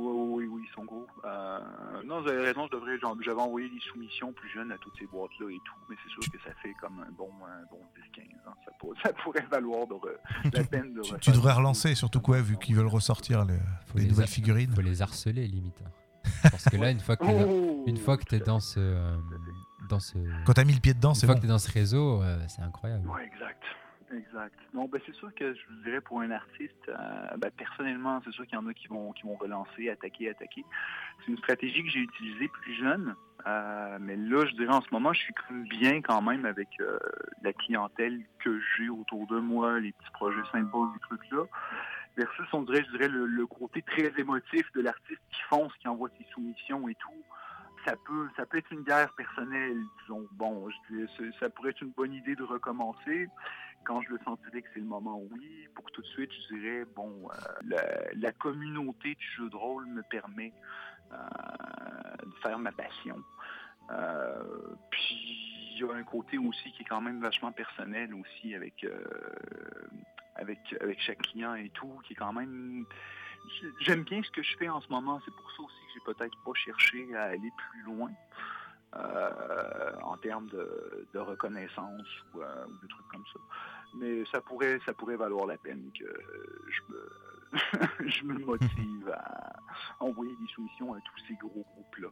Oui, 0.42 0.48
oui, 0.48 0.68
ils 0.70 0.74
sont 0.74 0.86
gros. 0.86 1.06
Euh, 1.26 1.60
non, 2.06 2.22
vous 2.22 2.28
avez 2.30 2.42
raison, 2.46 2.68
je 2.68 2.76
devrais, 2.78 2.98
genre, 3.00 3.16
j'avais 3.24 3.42
envoyé 3.42 3.70
des 3.70 3.80
soumissions 3.92 4.32
plus 4.34 4.50
jeunes 4.50 4.72
à 4.72 4.78
toutes 4.78 4.98
ces 4.98 5.06
boîtes-là 5.08 5.50
et 5.52 5.60
tout, 5.66 5.76
mais 5.90 5.96
c'est 6.04 6.10
sûr 6.10 6.32
que 6.32 6.38
ça 6.48 6.54
fait 6.62 6.74
comme 6.82 7.00
un 7.00 7.12
bon, 7.12 7.30
un 7.46 7.64
bon 7.70 7.80
10-15 8.16 8.50
ans. 8.50 8.54
Ça, 8.66 8.72
pour- 8.80 8.94
ça 9.04 9.14
pourrait 9.14 9.46
valoir 9.52 9.88
de 9.88 9.94
re- 9.94 10.54
la 10.54 10.64
peine 10.64 10.94
de 10.94 11.02
Tu, 11.02 11.16
tu 11.20 11.32
devrais 11.32 11.54
relancer, 11.54 11.94
surtout 11.96 12.22
quoi, 12.22 12.42
vu 12.42 12.58
qu'ils 12.58 12.76
veulent 12.76 12.88
ressortir 12.88 13.46
les, 13.46 13.58
Faut 13.88 13.98
les 13.98 14.04
les 14.04 14.10
nouvelles 14.10 14.28
figurines. 14.28 14.74
faut 14.74 14.82
les 14.82 15.02
harceler 15.02 15.48
limite. 15.48 15.82
hein. 15.86 15.90
Parce 16.44 16.66
que 16.66 16.78
là, 16.78 16.92
une 16.92 17.00
fois 17.00 17.16
que 17.18 17.26
t'es 17.26 17.34
dans, 17.40 17.50
Oh, 17.52 17.84
une 17.88 17.98
fois 17.98 18.18
que 18.18 18.24
t'es 18.26 18.40
dans 18.40 18.60
ce, 18.60 18.80
euh, 18.80 19.16
dans 19.90 20.00
ce, 20.00 20.18
Quand 20.46 20.54
t'as 20.54 20.64
mis 20.64 20.74
le 20.74 20.80
pied 20.80 20.94
dedans, 20.94 21.10
une 21.10 21.16
c'est 21.16 21.26
fois 21.26 21.34
bon. 21.36 21.42
que 21.42 21.46
t'es 21.46 21.52
dans 21.52 21.58
ce 21.60 21.72
réseau, 21.72 22.22
euh, 22.22 22.38
c'est 22.48 22.62
incroyable. 22.62 23.08
Oui, 23.12 23.22
exact. 23.22 23.62
Exact. 24.14 24.58
Non, 24.74 24.86
ben 24.88 25.00
c'est 25.06 25.16
sûr 25.16 25.34
que 25.34 25.54
je 25.54 25.60
vous 25.70 25.84
dirais 25.84 26.02
pour 26.02 26.20
un 26.20 26.32
artiste, 26.32 26.90
euh, 26.90 27.38
ben, 27.38 27.50
personnellement, 27.52 28.22
c'est 28.26 28.32
sûr 28.32 28.46
qu'il 28.46 28.56
y 28.56 28.58
en 28.58 28.68
a 28.68 28.74
qui 28.74 28.88
vont 28.88 29.14
qui 29.14 29.24
vont 29.24 29.36
relancer, 29.36 29.90
attaquer, 29.90 30.30
attaquer. 30.30 30.66
C'est 31.20 31.32
une 31.32 31.38
stratégie 31.38 31.84
que 31.84 31.90
j'ai 31.90 32.00
utilisée 32.00 32.48
plus 32.50 32.74
jeune. 32.76 33.16
euh, 33.48 33.98
mais 34.02 34.18
là, 34.18 34.46
je 34.46 34.52
dirais 34.56 34.74
en 34.74 34.82
ce 34.82 34.90
moment, 34.92 35.14
je 35.14 35.22
suis 35.22 35.34
bien 35.70 36.02
quand 36.02 36.22
même 36.22 36.46
avec 36.46 36.68
euh, 36.82 37.00
la 37.42 37.54
clientèle 37.54 38.20
que 38.40 38.60
j'ai 38.78 38.90
autour 38.90 39.26
de 39.28 39.40
moi, 39.40 39.80
les 39.80 39.94
petits 39.94 40.12
projets 40.14 40.44
symboles, 40.52 40.90
ces 40.96 41.00
trucs-là. 41.02 41.44
Versus, 42.18 42.46
on 42.54 42.64
dirait, 42.64 42.84
je 42.84 42.92
dirais, 42.98 43.08
le, 43.08 43.48
côté 43.48 43.82
très 43.84 44.12
émotif 44.20 44.70
de 44.74 44.82
l'artiste 44.82 45.22
qui 45.32 45.42
fonce, 45.50 45.74
qui 45.78 45.88
envoie 45.88 46.10
ses 46.18 46.26
soumissions 46.34 46.88
et 46.90 46.96
tout. 46.96 47.24
Ça 47.86 47.96
peut, 48.06 48.28
ça 48.38 48.46
peut 48.46 48.58
être 48.60 48.72
une 48.72 48.84
guerre 48.84 49.12
personnelle, 49.14 49.82
disons. 50.02 50.28
Bon, 50.34 50.70
je 50.70 51.06
c'est- 51.18 51.32
ça 51.40 51.50
pourrait 51.50 51.72
être 51.72 51.82
une 51.82 51.92
bonne 51.92 52.14
idée 52.14 52.36
de 52.36 52.44
recommencer 52.44 53.28
quand 53.84 54.02
je 54.02 54.10
le 54.10 54.20
sentirais 54.20 54.62
que 54.62 54.68
c'est 54.74 54.80
le 54.80 54.86
moment, 54.86 55.22
oui. 55.32 55.68
Pour 55.76 55.90
tout 55.92 56.02
de 56.02 56.08
suite, 56.08 56.32
je 56.32 56.56
dirais, 56.56 56.86
bon, 56.96 57.30
euh, 57.30 57.76
la, 58.16 58.32
communauté 58.34 59.16
du 59.16 59.28
jeu 59.38 59.50
de 59.50 59.56
rôle 59.56 59.86
me 59.86 60.02
permet 60.04 60.54
euh, 61.12 61.18
de 62.26 62.36
faire 62.42 62.60
ma 62.60 62.72
passion. 62.72 63.22
Euh, 63.92 64.44
puis, 64.90 65.74
il 65.74 65.80
y 65.80 65.84
a 65.84 65.94
un 65.94 66.04
côté 66.04 66.38
aussi 66.38 66.72
qui 66.74 66.84
est 66.84 66.86
quand 66.86 67.02
même 67.02 67.22
vachement 67.22 67.52
personnel 67.52 68.14
aussi 68.14 68.54
avec, 68.54 68.86
avec, 70.36 70.60
avec 70.80 71.00
chaque 71.02 71.22
client 71.24 71.56
et 71.56 71.70
tout, 71.70 72.00
qui 72.06 72.14
est 72.14 72.18
quand 72.18 72.34
même... 72.34 72.86
J'aime 73.82 74.04
bien 74.04 74.22
ce 74.22 74.30
que 74.30 74.44
je 74.44 74.56
fais 74.58 74.70
en 74.70 74.82
ce 74.82 74.90
moment. 74.90 75.20
C'est 75.26 75.34
pour 75.34 75.52
ça 75.52 75.64
aussi 75.64 75.76
que 75.88 75.94
j'ai 75.96 76.14
peut-être 76.14 76.38
pas 76.44 76.54
cherché 76.54 77.16
à 77.16 77.24
aller 77.24 77.52
plus 77.58 77.82
loin. 77.84 78.12
Euh, 78.96 79.94
en 80.04 80.18
termes 80.18 80.48
de, 80.48 81.08
de 81.14 81.20
reconnaissance 81.20 82.08
ou, 82.34 82.42
euh, 82.42 82.66
ou 82.68 82.74
de 82.82 82.88
trucs 82.88 83.08
comme 83.08 83.24
ça. 83.34 83.40
Mais 83.96 84.24
ça 84.32 84.42
pourrait, 84.42 84.80
ça 84.86 84.94
pourrait 84.94 85.16
valoir 85.18 85.46
la 85.46 85.58
peine 85.58 85.92
que 85.98 86.06
je 86.70 86.94
me, 86.94 88.10
je 88.10 88.24
me 88.24 88.38
motive 88.46 89.10
à 89.14 89.54
envoyer 90.00 90.36
des 90.36 90.48
soumissions 90.54 90.94
à 90.94 90.98
tous 91.02 91.26
ces 91.28 91.36
gros 91.36 91.66
groupes-là. 91.74 92.08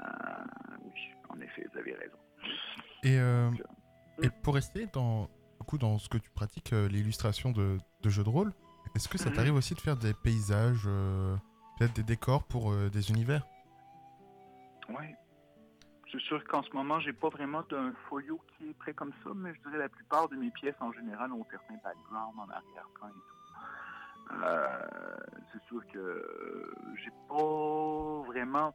Euh, 0.00 0.44
oui, 0.84 1.00
en 1.28 1.40
effet, 1.40 1.66
vous 1.72 1.78
avez 1.78 1.94
raison. 1.94 2.18
Et, 3.04 3.18
euh, 3.18 3.50
Donc, 3.50 3.62
et 4.22 4.30
pour 4.42 4.54
rester 4.54 4.86
dans, 4.92 5.28
coup, 5.66 5.78
dans 5.78 5.98
ce 5.98 6.08
que 6.08 6.18
tu 6.18 6.30
pratiques, 6.30 6.70
l'illustration 6.72 7.52
de, 7.52 7.78
de 8.02 8.10
jeux 8.10 8.24
de 8.24 8.28
rôle, 8.28 8.52
est-ce 8.94 9.08
que 9.08 9.18
ça 9.18 9.30
Mhm. 9.30 9.36
t'arrive 9.36 9.54
aussi 9.54 9.74
de 9.74 9.80
faire 9.80 9.96
des 9.96 10.14
paysages, 10.14 10.84
peut-être 11.78 11.94
des 11.94 12.02
décors 12.02 12.44
pour 12.44 12.74
des 12.74 13.10
univers? 13.10 13.46
Oui. 14.88 15.14
C'est 16.10 16.20
sûr 16.22 16.42
qu'en 16.44 16.62
ce 16.62 16.70
moment, 16.72 17.00
j'ai 17.00 17.12
pas 17.12 17.28
vraiment 17.28 17.62
d'un 17.68 17.92
folio 18.08 18.40
qui 18.56 18.70
est 18.70 18.74
prêt 18.74 18.94
comme 18.94 19.12
ça, 19.22 19.30
mais 19.34 19.54
je 19.54 19.60
dirais 19.60 19.78
la 19.78 19.88
plupart 19.90 20.28
de 20.28 20.36
mes 20.36 20.50
pièces 20.50 20.76
en 20.80 20.92
général 20.92 21.32
ont 21.32 21.44
certains 21.50 21.76
backgrounds 21.84 22.38
en 22.38 22.48
arrière-plan 22.48 23.08
et 23.08 23.12
tout. 23.12 23.38
Euh, 24.42 25.16
c'est 25.52 25.62
sûr 25.64 25.86
que 25.92 25.98
euh, 25.98 26.74
j'ai 26.96 27.12
pas 27.28 28.22
vraiment, 28.26 28.74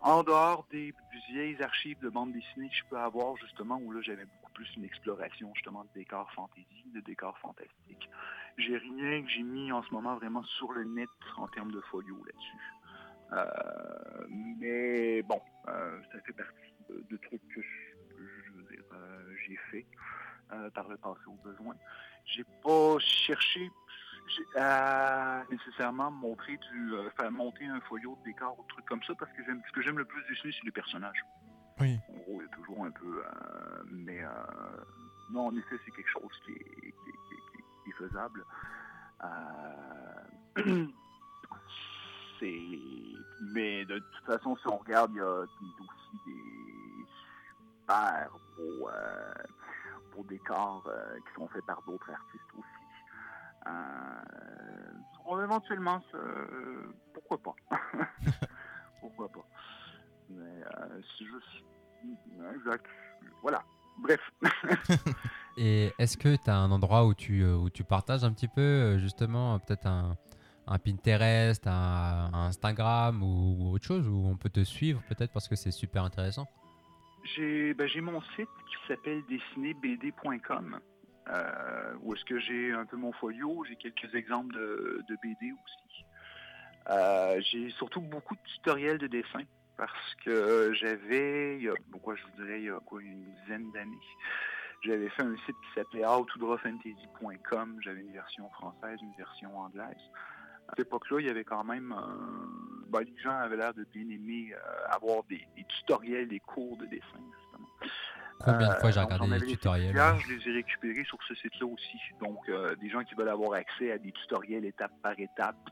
en 0.00 0.22
dehors 0.22 0.66
des, 0.70 0.94
vieilles 1.30 1.60
archives 1.62 1.98
de 2.00 2.08
bande 2.08 2.32
dessinée 2.32 2.68
que 2.68 2.74
je 2.74 2.84
peux 2.90 2.98
avoir 2.98 3.36
justement, 3.36 3.76
où 3.76 3.92
là 3.92 4.00
j'avais 4.02 4.24
beaucoup 4.24 4.52
plus 4.52 4.68
une 4.76 4.84
exploration 4.84 5.50
justement 5.54 5.84
de 5.84 5.88
décors 6.00 6.30
fantasy, 6.32 6.84
de 6.92 7.00
décors 7.00 7.38
fantastiques. 7.38 8.10
J'ai 8.58 8.76
rien 8.76 9.22
que 9.22 9.28
j'ai 9.28 9.42
mis 9.42 9.72
en 9.72 9.82
ce 9.82 9.90
moment 9.92 10.16
vraiment 10.16 10.42
sur 10.44 10.72
le 10.72 10.84
net 10.84 11.08
en 11.36 11.48
termes 11.48 11.72
de 11.72 11.80
folio 11.80 12.16
là-dessus. 12.24 12.74
Euh, 13.32 14.26
mais 14.28 15.22
bon, 15.22 15.40
euh, 15.68 16.00
ça 16.12 16.20
fait 16.20 16.32
partie 16.32 16.74
de, 16.88 17.04
de 17.10 17.16
trucs 17.16 17.42
que 17.54 17.60
je, 17.62 18.22
je 18.46 18.52
veux 18.52 18.62
dire, 18.64 18.84
euh, 18.92 19.34
j'ai 19.46 19.56
fait 19.70 19.86
euh, 20.52 20.70
par 20.70 20.88
le 20.88 20.96
passé 20.98 21.20
au 21.26 21.36
besoin. 21.48 21.74
J'ai 22.26 22.44
pas 22.62 22.96
cherché 23.00 23.70
à 24.56 25.44
nécessairement 25.50 26.10
montrer 26.10 26.56
du, 26.56 26.94
euh, 26.94 27.10
faire 27.10 27.30
monter 27.32 27.66
un 27.66 27.80
folio 27.82 28.16
de 28.20 28.30
décor 28.30 28.58
ou 28.58 28.64
trucs 28.68 28.86
comme 28.86 29.02
ça 29.02 29.14
parce 29.18 29.32
que 29.32 29.44
j'aime, 29.44 29.60
ce 29.66 29.72
que 29.72 29.82
j'aime 29.82 29.98
le 29.98 30.04
plus 30.04 30.22
dessiner, 30.28 30.52
c'est 30.52 30.64
les 30.64 30.70
personnages. 30.72 31.24
Oui. 31.80 31.98
En 32.08 32.12
gros, 32.18 32.40
il 32.40 32.44
y 32.44 32.46
a 32.46 32.54
toujours 32.54 32.84
un 32.84 32.90
peu, 32.90 33.22
euh, 33.24 33.82
mais 33.90 34.22
euh, 34.22 34.28
non, 35.30 35.46
en 35.48 35.56
effet, 35.56 35.76
c'est 35.84 35.90
quelque 35.90 36.10
chose 36.10 36.30
qui 36.44 36.52
est, 36.52 36.54
qui 36.54 36.86
est- 36.86 36.92
qui 37.02 37.34
est- 37.34 37.36
qui 37.36 37.58
est- 37.58 37.64
qui 37.84 37.90
est 37.90 37.92
faisable. 37.92 38.44
C'est, 42.44 42.60
mais 43.40 43.84
de 43.86 43.98
toute 43.98 44.26
façon, 44.26 44.56
si 44.56 44.68
on 44.68 44.76
regarde, 44.76 45.10
il 45.14 45.16
y 45.16 45.20
a 45.20 45.30
aussi 45.30 45.64
des 46.26 46.36
super 47.80 48.30
beaux, 48.56 48.88
euh, 48.90 49.34
beaux 50.14 50.24
décors 50.24 50.84
euh, 50.86 51.16
qui 51.16 51.40
sont 51.40 51.48
faits 51.48 51.64
par 51.64 51.80
d'autres 51.86 52.10
artistes 52.10 52.44
aussi. 52.52 52.68
Euh, 53.66 53.70
on 55.24 55.42
éventuellement, 55.42 56.02
pourquoi 57.14 57.38
pas, 57.38 57.54
pourquoi 59.00 59.28
pas? 59.28 59.46
Mais 60.28 60.44
euh, 60.44 61.00
c'est 61.16 61.24
juste, 61.24 61.64
exact. 62.54 62.86
Voilà. 63.42 63.62
Bref. 63.96 64.20
Et 65.56 65.92
est-ce 65.98 66.16
que 66.18 66.34
tu 66.36 66.50
as 66.50 66.56
un 66.56 66.70
endroit 66.72 67.06
où 67.06 67.14
tu, 67.14 67.42
euh, 67.42 67.54
où 67.54 67.70
tu 67.70 67.84
partages 67.84 68.24
un 68.24 68.32
petit 68.32 68.48
peu, 68.48 68.98
justement, 68.98 69.58
peut-être 69.60 69.86
un, 69.86 70.16
un 70.66 70.78
Pinterest, 70.78 71.66
un, 71.66 72.30
Instagram 72.32 73.22
ou, 73.22 73.72
autre 73.72 73.84
chose, 73.84 74.08
où 74.08 74.26
on 74.26 74.36
peut 74.36 74.50
te 74.50 74.64
suivre 74.64 75.02
peut-être 75.08 75.32
parce 75.32 75.48
que 75.48 75.56
c'est 75.56 75.70
super 75.70 76.04
intéressant? 76.04 76.46
J'ai 77.34 77.74
ben, 77.74 77.88
mon 78.02 78.20
site 78.36 78.48
qui 78.66 78.76
s'appelle 78.88 79.22
dessinébd.com 79.28 80.80
euh, 81.28 81.94
où 82.02 82.14
est-ce 82.14 82.24
que 82.24 82.38
j'ai 82.38 82.72
un 82.72 82.84
peu 82.84 82.96
mon 82.96 83.12
folio, 83.12 83.64
j'ai 83.66 83.76
quelques 83.76 84.14
exemples 84.14 84.54
de, 84.54 85.16
BD 85.22 85.52
aussi. 85.52 86.04
Euh, 86.90 87.40
j'ai 87.40 87.70
surtout 87.70 88.02
beaucoup 88.02 88.34
de 88.34 88.40
tutoriels 88.42 88.98
de 88.98 89.06
dessin 89.06 89.44
parce 89.78 90.14
que 90.24 90.72
j'avais, 90.74 91.58
il 91.58 91.62
je 91.62 91.98
vous 91.98 92.44
dirais, 92.44 92.60
il 92.60 92.64
y 92.64 92.70
a 92.70 92.78
une 93.00 93.24
dizaine 93.40 93.72
d'années, 93.72 93.96
j'avais 94.82 95.08
fait 95.08 95.22
un 95.22 95.36
site 95.46 95.56
qui 95.56 95.74
s'appelait 95.74 96.06
outodrawfantasy.com, 96.06 97.78
j'avais 97.80 98.00
une 98.02 98.12
version 98.12 98.50
française, 98.50 98.98
une 99.00 99.14
version 99.16 99.58
anglaise. 99.58 100.10
À 100.68 100.72
cette 100.76 100.86
époque-là, 100.86 101.20
il 101.20 101.26
y 101.26 101.30
avait 101.30 101.44
quand 101.44 101.64
même, 101.64 101.92
euh, 101.92 102.86
ben, 102.88 103.00
les 103.00 103.16
gens 103.22 103.36
avaient 103.36 103.56
l'air 103.56 103.74
de 103.74 103.84
bien 103.92 104.02
aimer 104.08 104.52
euh, 104.54 104.58
avoir 104.88 105.22
des, 105.24 105.46
des 105.56 105.64
tutoriels, 105.64 106.28
des 106.28 106.40
cours 106.40 106.76
de 106.78 106.86
dessin, 106.86 107.20
justement. 107.38 107.68
Combien 108.40 108.68
de 108.68 108.74
fois 108.80 108.90
j'ai 108.90 109.00
Euh, 109.00 109.04
regardé 109.04 109.26
les 109.26 109.38
laissé 109.40 109.56
tutoriels? 109.56 109.90
plusieurs, 109.90 110.18
Je 110.20 110.32
les 110.32 110.48
ai 110.48 110.52
récupérés 110.54 111.04
sur 111.04 111.18
ce 111.28 111.34
site-là 111.34 111.66
aussi. 111.66 111.98
Donc, 112.20 112.38
euh, 112.48 112.74
des 112.76 112.88
gens 112.90 113.04
qui 113.04 113.14
veulent 113.14 113.28
avoir 113.28 113.52
accès 113.54 113.92
à 113.92 113.98
des 113.98 114.12
tutoriels 114.12 114.64
étape 114.64 114.92
par 115.02 115.18
étape. 115.18 115.70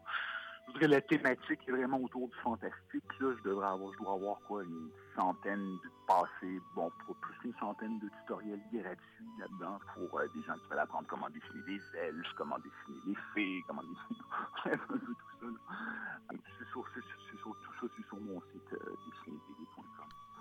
Je 0.80 0.86
la 0.86 1.00
thématique 1.00 1.60
est 1.68 1.70
vraiment 1.70 1.98
autour 1.98 2.28
du 2.28 2.36
fantastique. 2.38 3.04
Là, 3.20 3.34
je 3.36 3.42
devrais 3.48 3.66
avoir, 3.66 3.92
je 3.92 3.98
dois 3.98 4.14
avoir 4.14 4.38
quoi, 4.46 4.62
une 4.62 4.90
centaine 5.14 5.76
de 5.84 5.90
passés, 6.06 6.60
bon, 6.74 6.90
plus 7.20 7.36
une 7.44 7.54
centaine 7.58 7.98
de 7.98 8.08
tutoriels 8.20 8.62
gratuits 8.72 9.30
là-dedans 9.38 9.78
pour 9.94 10.18
euh, 10.18 10.26
des 10.34 10.42
gens 10.42 10.54
qui 10.54 10.68
veulent 10.70 10.78
apprendre 10.78 11.06
comment 11.08 11.28
dessiner 11.30 11.62
des 11.66 11.98
elfes, 11.98 12.32
comment 12.36 12.58
dessiner 12.58 13.00
des 13.06 13.16
fées, 13.34 13.64
comment 13.66 13.82
dessiner 13.82 14.20
tout 14.78 14.96
ça. 15.40 15.46
C'est 16.58 16.68
sur, 16.70 16.84
tout 16.84 17.72
ça, 17.80 17.86
c'est 17.96 18.06
sur 18.06 18.20
mon 18.20 18.40
site 18.52 18.72
euh. 18.72 18.94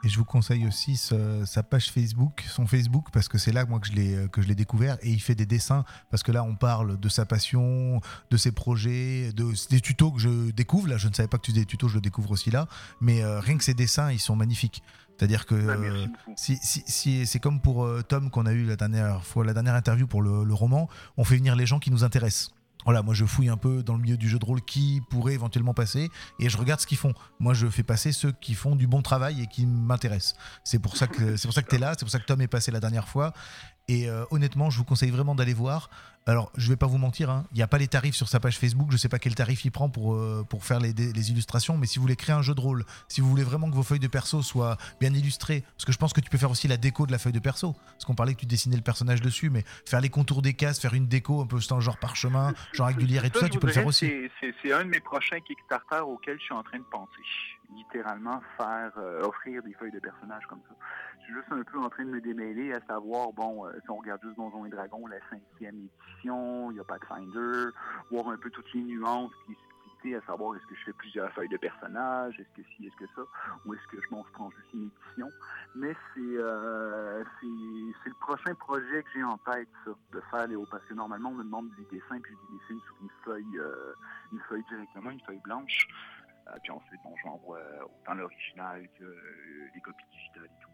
Et 0.03 0.09
je 0.09 0.17
vous 0.17 0.25
conseille 0.25 0.65
aussi 0.67 0.97
ce- 0.97 1.43
sa 1.45 1.61
page 1.63 1.91
Facebook, 1.91 2.43
son 2.49 2.65
Facebook, 2.65 3.07
parce 3.13 3.27
que 3.27 3.37
c'est 3.37 3.51
là 3.51 3.65
moi 3.65 3.79
que 3.79 3.87
je 3.87 3.93
l'ai 3.93 4.27
que 4.31 4.41
je 4.41 4.47
l'ai 4.47 4.55
découvert. 4.55 4.97
Et 5.01 5.11
il 5.11 5.21
fait 5.21 5.35
des 5.35 5.45
dessins 5.45 5.85
parce 6.09 6.23
que 6.23 6.31
là 6.31 6.43
on 6.43 6.55
parle 6.55 6.99
de 6.99 7.09
sa 7.09 7.25
passion, 7.25 8.01
de 8.31 8.37
ses 8.37 8.51
projets, 8.51 9.31
de 9.33 9.51
des 9.69 9.79
tutos 9.81 10.11
que 10.11 10.19
je 10.19 10.49
découvre. 10.51 10.87
Là, 10.87 10.97
je 10.97 11.07
ne 11.07 11.13
savais 11.13 11.27
pas 11.27 11.37
que 11.37 11.43
tu 11.43 11.51
faisais 11.51 11.61
des 11.61 11.65
tutos, 11.67 11.87
je 11.87 11.95
le 11.95 12.01
découvre 12.01 12.31
aussi 12.31 12.49
là. 12.49 12.67
Mais 12.99 13.21
euh, 13.23 13.39
rien 13.39 13.57
que 13.57 13.63
ses 13.63 13.73
dessins, 13.75 14.11
ils 14.11 14.19
sont 14.19 14.35
magnifiques. 14.35 14.81
C'est-à-dire 15.17 15.45
que 15.45 15.53
euh, 15.53 16.05
beaucoup. 16.07 16.33
si, 16.35 16.57
si, 16.63 16.83
si- 16.87 17.27
c'est 17.27 17.39
comme 17.39 17.61
pour 17.61 17.85
euh, 17.85 18.01
Tom 18.01 18.31
qu'on 18.31 18.47
a 18.47 18.53
eu 18.53 18.65
la 18.65 18.75
dernière 18.75 19.23
fois, 19.23 19.45
la 19.45 19.53
dernière 19.53 19.75
interview 19.75 20.07
pour 20.07 20.23
le, 20.23 20.43
le 20.43 20.53
roman, 20.55 20.89
on 21.17 21.23
fait 21.23 21.35
venir 21.37 21.55
les 21.55 21.67
gens 21.67 21.77
qui 21.77 21.91
nous 21.91 22.03
intéressent. 22.03 22.49
Voilà, 22.85 23.01
moi 23.01 23.13
je 23.13 23.25
fouille 23.25 23.49
un 23.49 23.57
peu 23.57 23.83
dans 23.83 23.95
le 23.95 24.01
milieu 24.01 24.17
du 24.17 24.29
jeu 24.29 24.39
de 24.39 24.45
rôle 24.45 24.61
qui 24.61 25.01
pourrait 25.09 25.33
éventuellement 25.33 25.73
passer 25.73 26.09
et 26.39 26.49
je 26.49 26.57
regarde 26.57 26.79
ce 26.79 26.87
qu'ils 26.87 26.97
font. 26.97 27.13
Moi 27.39 27.53
je 27.53 27.67
fais 27.67 27.83
passer 27.83 28.11
ceux 28.11 28.31
qui 28.31 28.53
font 28.53 28.75
du 28.75 28.87
bon 28.87 29.01
travail 29.01 29.41
et 29.41 29.47
qui 29.47 29.65
m'intéressent. 29.65 30.35
C'est 30.63 30.79
pour 30.79 30.97
ça 30.97 31.07
que 31.07 31.37
c'est 31.37 31.47
pour 31.47 31.53
ça 31.53 31.61
que 31.61 31.69
tu 31.69 31.75
es 31.75 31.79
là, 31.79 31.93
c'est 31.97 32.05
pour 32.05 32.11
ça 32.11 32.19
que 32.19 32.25
Tom 32.25 32.41
est 32.41 32.47
passé 32.47 32.71
la 32.71 32.79
dernière 32.79 33.07
fois. 33.07 33.33
Et 33.87 34.09
euh, 34.09 34.23
honnêtement, 34.31 34.69
je 34.69 34.77
vous 34.77 34.85
conseille 34.85 35.11
vraiment 35.11 35.35
d'aller 35.35 35.53
voir. 35.53 35.89
Alors, 36.27 36.51
je 36.55 36.69
vais 36.69 36.75
pas 36.75 36.85
vous 36.85 36.99
mentir, 36.99 37.31
hein, 37.31 37.45
il 37.51 37.55
n'y 37.55 37.63
a 37.63 37.67
pas 37.67 37.79
les 37.79 37.87
tarifs 37.87 38.13
sur 38.15 38.27
sa 38.29 38.39
page 38.39 38.57
Facebook. 38.59 38.89
Je 38.91 38.97
sais 38.97 39.09
pas 39.09 39.17
quel 39.17 39.33
tarif 39.33 39.65
il 39.65 39.71
prend 39.71 39.89
pour, 39.89 40.13
euh, 40.13 40.45
pour 40.47 40.63
faire 40.63 40.79
les, 40.79 40.93
les 40.93 41.31
illustrations, 41.31 41.77
mais 41.77 41.87
si 41.87 41.97
vous 41.97 42.03
voulez 42.03 42.15
créer 42.15 42.35
un 42.35 42.43
jeu 42.43 42.53
de 42.53 42.61
rôle, 42.61 42.85
si 43.07 43.21
vous 43.21 43.29
voulez 43.29 43.43
vraiment 43.43 43.69
que 43.69 43.75
vos 43.75 43.81
feuilles 43.81 43.99
de 43.99 44.07
perso 44.07 44.43
soient 44.43 44.77
bien 44.99 45.11
illustrées, 45.13 45.61
parce 45.75 45.85
que 45.85 45.91
je 45.91 45.97
pense 45.97 46.13
que 46.13 46.21
tu 46.21 46.29
peux 46.29 46.37
faire 46.37 46.51
aussi 46.51 46.67
la 46.67 46.77
déco 46.77 47.07
de 47.07 47.11
la 47.11 47.17
feuille 47.17 47.33
de 47.33 47.39
perso. 47.39 47.73
Parce 47.73 48.05
qu'on 48.05 48.13
parlait 48.15 48.35
que 48.35 48.39
tu 48.39 48.45
dessinais 48.45 48.75
le 48.75 48.83
personnage 48.83 49.21
dessus, 49.21 49.49
mais 49.49 49.63
faire 49.87 49.99
les 49.99 50.09
contours 50.09 50.43
des 50.43 50.53
cases, 50.53 50.79
faire 50.79 50.93
une 50.93 51.07
déco 51.07 51.41
un 51.41 51.47
peu 51.47 51.59
genre 51.59 51.97
parchemin, 51.97 52.53
genre 52.73 52.87
régulière 52.87 53.25
et 53.25 53.31
tout 53.31 53.39
ça, 53.39 53.49
tu 53.49 53.57
peux 53.57 53.67
le 53.67 53.73
faire 53.73 53.87
aussi. 53.87 54.05
c'est- 54.39 54.71
un 54.73 54.85
de 54.85 54.89
mes 54.89 54.99
prochains 55.01 55.39
Kickstarter 55.39 56.01
auxquels 56.05 56.37
je 56.39 56.45
suis 56.45 56.53
en 56.53 56.63
train 56.63 56.77
de 56.77 56.83
penser. 56.83 57.11
Littéralement, 57.71 58.41
faire 58.57 58.91
euh, 58.97 59.21
offrir 59.23 59.63
des 59.63 59.73
feuilles 59.73 59.91
de 59.91 59.99
personnages 59.99 60.45
comme 60.47 60.61
ça. 60.67 60.75
Je 61.19 61.25
suis 61.25 61.33
juste 61.33 61.51
un 61.51 61.63
peu 61.63 61.79
en 61.79 61.89
train 61.89 62.03
de 62.03 62.09
me 62.09 62.21
démêler 62.21 62.73
à 62.73 62.81
savoir, 62.81 63.31
bon, 63.31 63.65
euh, 63.65 63.71
si 63.83 63.89
on 63.89 63.97
regarde 63.97 64.21
juste 64.23 64.35
Donjons 64.35 64.65
et 64.65 64.69
Dragons, 64.69 65.07
la 65.07 65.19
cinquième 65.29 65.77
édition, 65.77 66.71
il 66.71 66.75
n'y 66.75 66.79
a 66.79 66.83
pas 66.83 66.97
de 66.99 67.73
voir 68.09 68.29
un 68.29 68.37
peu 68.37 68.49
toutes 68.49 68.73
les 68.73 68.81
nuances 68.81 69.31
qui 69.45 69.55
à 70.09 70.21
savoir 70.21 70.55
est-ce 70.55 70.65
que 70.65 70.75
je 70.75 70.83
fais 70.85 70.93
plusieurs 70.93 71.31
feuilles 71.33 71.49
de 71.49 71.57
personnages, 71.57 72.39
est-ce 72.39 72.61
que 72.61 72.67
ci, 72.69 72.87
est-ce 72.87 72.95
que 72.95 73.05
ça, 73.15 73.21
ou 73.65 73.73
est-ce 73.73 73.87
que 73.87 74.01
je 74.01 74.09
m'en 74.09 74.25
prends 74.33 74.49
juste 74.49 74.73
une 74.73 74.89
édition. 74.89 75.29
Mais 75.75 75.93
c'est 76.13 76.37
euh, 76.37 77.23
c'est 77.39 78.09
le 78.09 78.19
prochain 78.19 78.55
projet 78.55 79.03
que 79.03 79.09
j'ai 79.13 79.23
en 79.23 79.37
tête, 79.37 79.69
ça, 79.85 79.91
de 80.11 80.21
faire 80.31 80.47
les 80.47 80.55
hauts, 80.55 80.67
parce 80.69 80.83
que 80.85 80.93
normalement 80.95 81.29
on 81.29 81.35
me 81.35 81.43
demande 81.43 81.69
des 81.77 81.85
dessins 81.91 82.19
puis 82.19 82.33
je 82.33 82.53
les 82.53 82.59
dessine 82.59 82.79
sur 82.85 82.95
une 83.01 83.09
feuille, 83.23 83.59
euh, 83.59 83.93
une 84.33 84.39
feuille 84.49 84.63
directement, 84.69 85.11
une 85.11 85.21
feuille 85.21 85.41
blanche. 85.43 85.87
Euh, 86.51 86.57
puis 86.61 86.71
ensuite, 86.71 86.99
bon, 87.03 87.13
j'envoie 87.23 87.59
autant 87.85 88.13
l'original 88.13 88.87
que 88.99 89.03
euh, 89.03 89.69
les 89.73 89.81
copies 89.81 90.05
digitales 90.11 90.45
et 90.45 90.61
tout. 90.61 90.69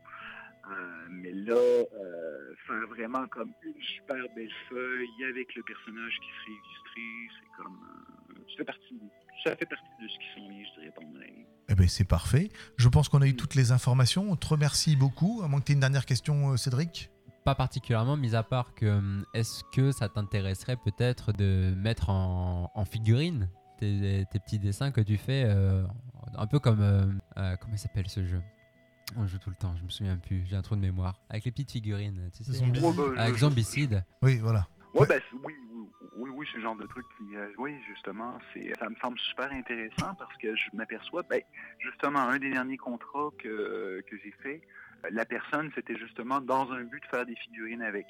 Euh, 0.70 1.08
mais 1.10 1.32
là, 1.32 1.54
euh, 1.56 2.54
faire 2.68 2.88
vraiment 2.90 3.26
comme 3.28 3.52
une 3.64 3.82
super 3.82 4.18
belle 4.36 4.52
feuille 4.70 5.24
avec 5.30 5.56
le 5.56 5.64
personnage 5.64 6.14
qui 6.20 6.30
serait 6.30 6.52
illustré, 6.52 7.02
c'est 7.40 7.64
comme. 7.64 7.80
euh, 8.30 8.44
ça, 8.50 8.58
fait 8.58 8.64
partie, 8.66 9.00
ça 9.46 9.56
fait 9.56 9.66
partie 9.66 10.04
de 10.04 10.08
ce 10.08 10.18
qui 10.20 10.26
s'en 10.36 10.50
vient, 10.50 10.64
je 10.66 10.80
dirais, 10.80 10.94
pendant 10.96 11.20
l'année. 11.20 11.48
Eh 11.70 11.76
ben, 11.76 11.88
c'est 11.88 12.08
parfait. 12.08 12.50
Je 12.78 12.90
pense 12.90 13.08
qu'on 13.08 13.22
a 13.22 13.28
eu 13.28 13.36
toutes 13.36 13.56
les 13.56 13.72
informations. 13.72 14.26
On 14.30 14.36
te 14.36 14.48
remercie 14.48 14.96
beaucoup. 14.96 15.42
À 15.44 15.48
moins 15.48 15.60
que 15.60 15.66
tu 15.66 15.72
aies 15.72 15.76
une 15.76 15.82
dernière 15.82 16.06
question, 16.06 16.52
euh, 16.52 16.58
Cédric. 16.58 17.12
Pas 17.46 17.56
particulièrement, 17.56 18.18
mis 18.18 18.36
à 18.36 18.44
part 18.44 18.74
que 18.74 19.00
est-ce 19.34 19.64
que 19.74 19.94
ça 19.94 20.10
t'intéresserait 20.10 20.76
peut-être 20.76 21.32
de 21.32 21.74
mettre 21.78 22.10
en, 22.10 22.70
en 22.76 22.84
figurine 22.84 23.50
tes, 23.78 24.26
tes 24.32 24.40
petits 24.40 24.60
dessins 24.60 24.92
que 24.92 25.02
tu 25.02 25.18
fais, 25.18 25.44
euh, 25.46 25.84
un 26.38 26.48
peu 26.48 26.60
comme. 26.60 26.82
euh, 26.82 27.06
euh, 27.38 27.56
comment 27.58 27.74
il 27.74 27.80
s'appelle 27.80 28.08
ce 28.10 28.26
jeu? 28.26 28.42
On 29.16 29.26
joue 29.26 29.38
tout 29.38 29.50
le 29.50 29.56
temps, 29.56 29.74
je 29.78 29.84
me 29.84 29.90
souviens 29.90 30.18
plus, 30.18 30.44
j'ai 30.48 30.56
un 30.58 30.62
trou 30.62 30.76
de 30.76 30.82
mémoire. 30.82 31.16
Avec 31.30 31.46
les 31.46 31.52
petites 31.52 31.72
figurines, 31.72 32.30
tu 32.36 32.44
sais. 32.44 32.52
Zombicide. 32.54 33.00
Ouais, 33.00 33.16
bah, 33.16 33.22
Avec 33.24 33.36
Zombicide. 33.38 34.04
Oui, 34.22 34.38
voilà. 34.38 34.68
Ouais, 34.94 35.06
c'est- 35.08 35.22
oui, 35.46 35.54
oui, 35.72 35.88
oui, 36.18 36.30
oui, 36.34 36.48
c'est 36.52 36.58
le 36.58 36.64
genre 36.64 36.76
de 36.76 36.86
truc 36.88 37.06
qui, 37.18 37.36
euh, 37.38 37.48
oui, 37.58 37.74
justement, 37.88 38.38
c'est, 38.54 38.74
ça 38.78 38.90
me 38.90 38.96
semble 38.96 39.18
super 39.20 39.50
intéressant 39.52 40.14
parce 40.16 40.36
que 40.42 40.54
je 40.56 40.64
m'aperçois, 40.76 41.24
ben, 41.30 41.42
justement, 41.80 42.20
un 42.20 42.38
des 42.38 42.50
derniers 42.52 42.78
contrats 42.78 43.30
que, 43.42 44.04
que 44.10 44.18
j'ai 44.24 44.34
fait, 44.44 44.62
la 45.12 45.24
personne, 45.26 45.72
c'était 45.76 45.98
justement 45.98 46.42
dans 46.42 46.70
un 46.72 46.84
but 46.84 47.02
de 47.02 47.08
faire 47.10 47.26
des 47.26 47.36
figurines 47.36 47.84
avec. 47.84 48.08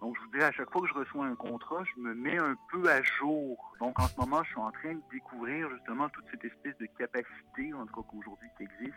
Donc, 0.00 0.16
je 0.16 0.20
vous 0.22 0.30
dirais, 0.30 0.44
à 0.44 0.52
chaque 0.52 0.70
fois 0.70 0.82
que 0.82 0.88
je 0.88 0.94
reçois 0.94 1.26
un 1.26 1.34
contrat, 1.34 1.82
je 1.84 2.00
me 2.00 2.14
mets 2.14 2.38
un 2.38 2.56
peu 2.70 2.88
à 2.88 3.02
jour. 3.02 3.74
Donc, 3.80 3.98
en 3.98 4.06
ce 4.06 4.16
moment, 4.18 4.42
je 4.44 4.50
suis 4.50 4.60
en 4.60 4.70
train 4.70 4.94
de 4.94 5.02
découvrir 5.12 5.68
justement 5.70 6.08
toute 6.10 6.24
cette 6.30 6.44
espèce 6.44 6.76
de 6.78 6.86
capacité, 6.98 7.74
en 7.74 7.84
tout 7.86 8.02
cas 8.02 8.08
qu'aujourd'hui 8.08 8.48
qui 8.56 8.64
existe, 8.64 8.94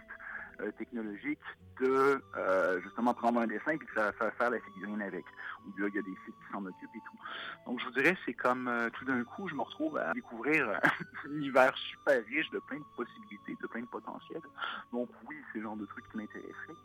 euh, 0.60 0.72
technologique, 0.74 1.40
de 1.80 2.22
euh, 2.38 2.82
justement 2.82 3.16
prendre 3.16 3.40
un 3.40 3.48
dessin 3.48 3.72
et 3.72 3.78
de 3.78 3.86
faire, 3.96 4.14
faire, 4.16 4.34
faire 4.36 4.50
la 4.52 4.60
figurine 4.60 5.02
avec. 5.02 5.26
Ou 5.66 5.82
là, 5.82 5.88
il 5.88 5.96
y 5.96 6.00
a 6.00 6.04
des 6.04 6.18
sites 6.26 6.36
qui 6.36 6.52
s'en 6.52 6.64
occupent 6.64 6.96
et 6.96 7.00
tout. 7.00 7.18
Donc, 7.66 7.80
je 7.80 7.86
vous 7.86 7.94
dirais, 7.94 8.16
c'est 8.26 8.34
comme 8.34 8.68
euh, 8.68 8.90
tout 8.92 9.06
d'un 9.06 9.24
coup, 9.24 9.48
je 9.48 9.56
me 9.56 9.62
retrouve 9.62 9.98
à 9.98 10.14
découvrir 10.14 10.70
un 11.26 11.32
univers 11.32 11.76
super 11.78 12.24
riche 12.26 12.50
de 12.52 12.60
plein 12.60 12.78
de 12.78 12.86
possibilités, 12.96 13.58
de 13.60 13.68
plein 13.68 13.82
de 13.82 13.88
potentiels. 13.88 14.44
Donc, 14.92 15.10
oui, 15.28 15.36
c'est 15.52 15.60
le 15.60 15.64
genre 15.64 15.78
de 15.78 15.86
truc 15.86 16.06
qui 16.12 16.18
m'intéresserait. 16.18 16.78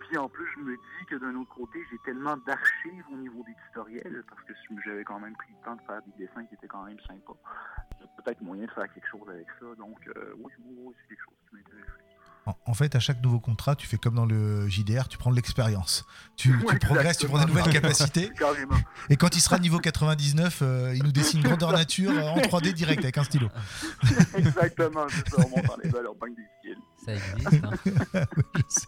Puis 0.00 0.16
en 0.16 0.28
plus, 0.28 0.46
je 0.56 0.60
me 0.62 0.74
dis 0.76 1.06
que 1.10 1.16
d'un 1.16 1.34
autre 1.36 1.54
côté, 1.54 1.78
j'ai 1.90 1.98
tellement 2.04 2.36
d'archives 2.46 3.04
au 3.12 3.16
niveau 3.16 3.44
des 3.46 3.54
tutoriels, 3.66 4.22
parce 4.28 4.42
que 4.42 4.52
j'avais 4.84 5.04
quand 5.04 5.18
même 5.20 5.34
pris 5.36 5.52
le 5.58 5.64
temps 5.64 5.76
de 5.76 5.82
faire 5.86 6.00
des 6.02 6.24
dessins 6.26 6.44
qui 6.46 6.54
étaient 6.54 6.68
quand 6.68 6.84
même 6.84 6.98
sympas. 7.06 7.36
Peut-être 8.24 8.40
moyen 8.42 8.64
de 8.66 8.70
faire 8.70 8.92
quelque 8.92 9.08
chose 9.10 9.28
avec 9.28 9.46
ça. 9.60 9.66
Donc, 9.76 9.96
euh, 10.16 10.34
oui, 10.38 10.52
oui, 10.64 10.74
oui, 10.78 10.94
c'est 11.02 11.08
quelque 11.14 11.24
chose 11.24 11.34
qui 11.48 11.56
m'intéresse. 11.56 11.84
En, 12.46 12.56
en 12.66 12.72
fait, 12.74 12.94
à 12.94 13.00
chaque 13.00 13.20
nouveau 13.22 13.40
contrat, 13.40 13.76
tu 13.76 13.86
fais 13.86 13.98
comme 13.98 14.14
dans 14.14 14.24
le 14.24 14.68
JDR, 14.68 15.08
tu 15.08 15.18
prends 15.18 15.30
de 15.30 15.36
l'expérience. 15.36 16.06
Tu, 16.36 16.56
tu 16.58 16.64
Ouais, 16.64 16.78
progresses, 16.78 17.18
tu 17.18 17.26
prends 17.26 17.38
des 17.44 17.46
nouvelles 17.52 17.70
capacités. 17.72 18.30
Carrément. 18.38 18.76
Et 19.10 19.16
quand 19.16 19.36
il 19.36 19.40
sera 19.40 19.58
niveau 19.58 19.78
99, 19.78 20.60
euh, 20.62 20.94
il 20.94 21.02
nous 21.04 21.12
dessine 21.12 21.42
grandeur 21.42 21.72
nature 21.76 22.10
euh, 22.12 22.28
en 22.30 22.38
3D 22.38 22.72
direct 22.72 23.02
avec 23.02 23.18
un 23.18 23.24
stylo. 23.24 23.48
Exactement, 24.34 25.06
c'est 25.10 25.28
ça. 25.28 25.42
On 25.44 25.48
monte 25.50 25.68
en 25.70 25.76
level, 25.82 26.06
on 26.08 26.14
pogne 26.14 26.34
des 26.34 26.46
skills. 26.58 26.82
Ça 27.04 27.14
existe. 27.14 27.64
hein. 27.64 28.24
Je 28.54 28.62
sais. 28.68 28.86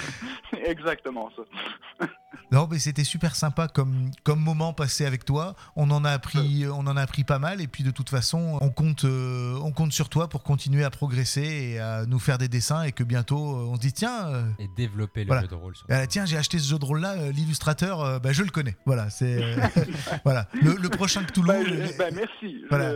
Exactement 0.64 1.30
ça. 1.36 2.06
Non, 2.52 2.68
mais 2.70 2.78
c'était 2.78 3.02
super 3.02 3.34
sympa 3.34 3.66
comme, 3.66 4.10
comme 4.22 4.38
moment 4.38 4.72
passé 4.72 5.04
avec 5.04 5.24
toi. 5.24 5.56
On 5.74 5.90
en 5.90 6.04
a 6.04 6.10
appris, 6.12 6.64
on 6.68 6.86
en 6.86 6.96
a 6.96 7.02
appris 7.02 7.24
pas 7.24 7.40
mal. 7.40 7.60
Et 7.60 7.66
puis 7.66 7.82
de 7.82 7.90
toute 7.90 8.08
façon, 8.08 8.58
on 8.60 8.68
compte, 8.70 9.04
euh, 9.04 9.58
on 9.64 9.72
compte 9.72 9.92
sur 9.92 10.08
toi 10.08 10.28
pour 10.28 10.44
continuer 10.44 10.84
à 10.84 10.90
progresser 10.90 11.42
et 11.42 11.80
à 11.80 12.06
nous 12.06 12.20
faire 12.20 12.38
des 12.38 12.46
dessins. 12.46 12.82
Et 12.82 12.92
que 12.92 13.02
bientôt, 13.02 13.56
euh, 13.56 13.66
on 13.70 13.74
se 13.74 13.80
dit 13.80 13.92
tiens, 13.92 14.28
euh, 14.28 14.44
Et 14.60 14.68
développer 14.76 15.22
le 15.22 15.26
Voilà. 15.28 15.42
jeu 15.42 15.48
de 15.48 15.54
rôle. 15.56 15.74
Sur... 15.74 15.86
euh, 15.90 16.06
tiens, 16.08 16.24
j'ai 16.24 16.36
acheté 16.36 16.58
ce 16.60 16.68
jeu 16.68 16.78
de 16.78 16.84
rôle 16.84 17.00
là, 17.00 17.16
l'illustrateur, 17.32 18.00
euh, 18.02 18.18
bah, 18.20 18.32
je 18.32 18.44
le 18.44 18.50
connais. 18.50 18.76
Voilà, 18.86 19.10
c'est 19.10 19.42
euh, 19.42 19.56
voilà. 20.24 20.46
Le, 20.62 20.76
le 20.76 20.88
prochain 20.88 21.24
Cthulhu, 21.24 21.48
je- 21.66 21.98
ben, 21.98 22.14
merci. 22.14 22.62
Voilà. 22.70 22.92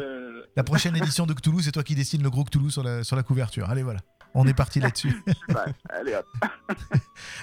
La 0.56 0.62
prochaine 0.62 0.94
édition 0.96 1.26
de 1.26 1.32
Cthulhu, 1.32 1.62
c'est 1.62 1.72
toi 1.72 1.82
qui 1.82 1.96
dessines 1.96 2.22
le 2.22 2.30
gros 2.30 2.44
Cthulhu 2.44 2.70
sur 2.70 2.84
la, 2.84 3.02
sur 3.02 3.16
la 3.16 3.22
couverture. 3.24 3.68
Allez, 3.68 3.82
voilà. 3.82 4.00
On 4.34 4.46
est 4.46 4.54
parti 4.54 4.78
là-dessus. 4.80 5.22
Allez 5.88 6.14
hop. 6.14 6.26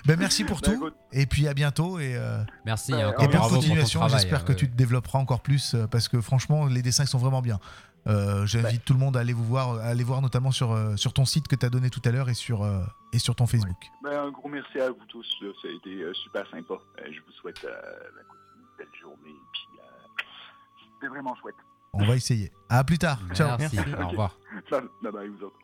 ben, 0.06 0.18
merci 0.18 0.44
pour 0.46 0.62
Ben, 0.62 0.72
tout. 0.72 0.76
écoute, 0.76 0.96
Et 1.12 1.26
puis 1.26 1.48
à 1.48 1.54
bientôt. 1.54 2.00
Et, 2.00 2.16
euh, 2.16 2.42
Merci 2.66 2.94
Et 2.94 3.28
bonne 3.28 3.40
continuation, 3.50 4.08
j'espère 4.08 4.46
que 4.46 4.52
ouais. 4.54 4.56
tu 4.56 4.70
te 4.70 4.76
développeras 4.76 5.20
encore 5.20 5.42
plus 5.42 5.74
euh, 5.74 5.88
parce 5.88 6.08
que 6.08 6.22
franchement, 6.22 6.66
les 6.66 6.82
dessins 6.82 7.06
sont 7.06 7.18
vraiment 7.18 7.42
bien. 7.42 7.60
Euh, 8.08 8.46
J'invite 8.46 8.86
tout 8.86 8.94
le 8.94 9.00
monde 9.00 9.18
à 9.18 9.20
aller 9.20 9.34
vous 9.34 9.44
voir, 9.44 9.80
à 9.80 9.84
aller 9.88 10.04
voir 10.06 10.22
notamment 10.22 10.52
sur, 10.52 10.72
euh, 10.72 10.96
sur 10.96 11.12
ton 11.12 11.26
site 11.26 11.50
que 11.50 11.58
tu 11.58 11.66
as 11.66 11.70
donné 11.70 11.90
tout 11.90 12.00
à 12.06 12.12
l'heure 12.12 12.30
et, 12.30 12.34
sur 12.34 12.64
euh, 12.64 12.82
et 13.12 13.20
sur 13.20 13.36
ton 13.36 13.48
Facebook. 13.48 13.76
ben, 14.02 14.18
un 14.28 14.32
gros 14.32 14.48
merci 14.48 14.80
à 14.80 14.90
vous 14.90 15.06
tous. 15.10 15.28
Là. 15.42 15.50
Ça 15.62 15.68
a 15.68 15.72
été 15.72 15.90
euh, 16.04 16.14
super 16.14 16.50
sympa. 16.50 16.76
Euh, 16.76 17.02
je 17.06 17.20
vous 17.20 17.32
souhaite 17.42 17.62
euh, 17.66 17.70
ben, 18.16 18.24
une 18.56 18.78
belle 18.78 19.00
journée. 19.02 19.36
Euh, 19.36 20.24
c'était 20.96 21.10
vraiment 21.10 21.36
chouette. 21.36 21.56
On 21.92 22.06
va 22.06 22.16
essayer. 22.16 22.52
À 22.70 22.84
plus 22.86 22.98
tard. 22.98 23.20
Ciao. 23.34 23.58
Merci. 23.60 23.78
Au 23.80 24.08
revoir. 24.08 24.38
Bye 24.72 25.12
bye, 25.12 25.28
vous 25.28 25.46
autres. 25.46 25.58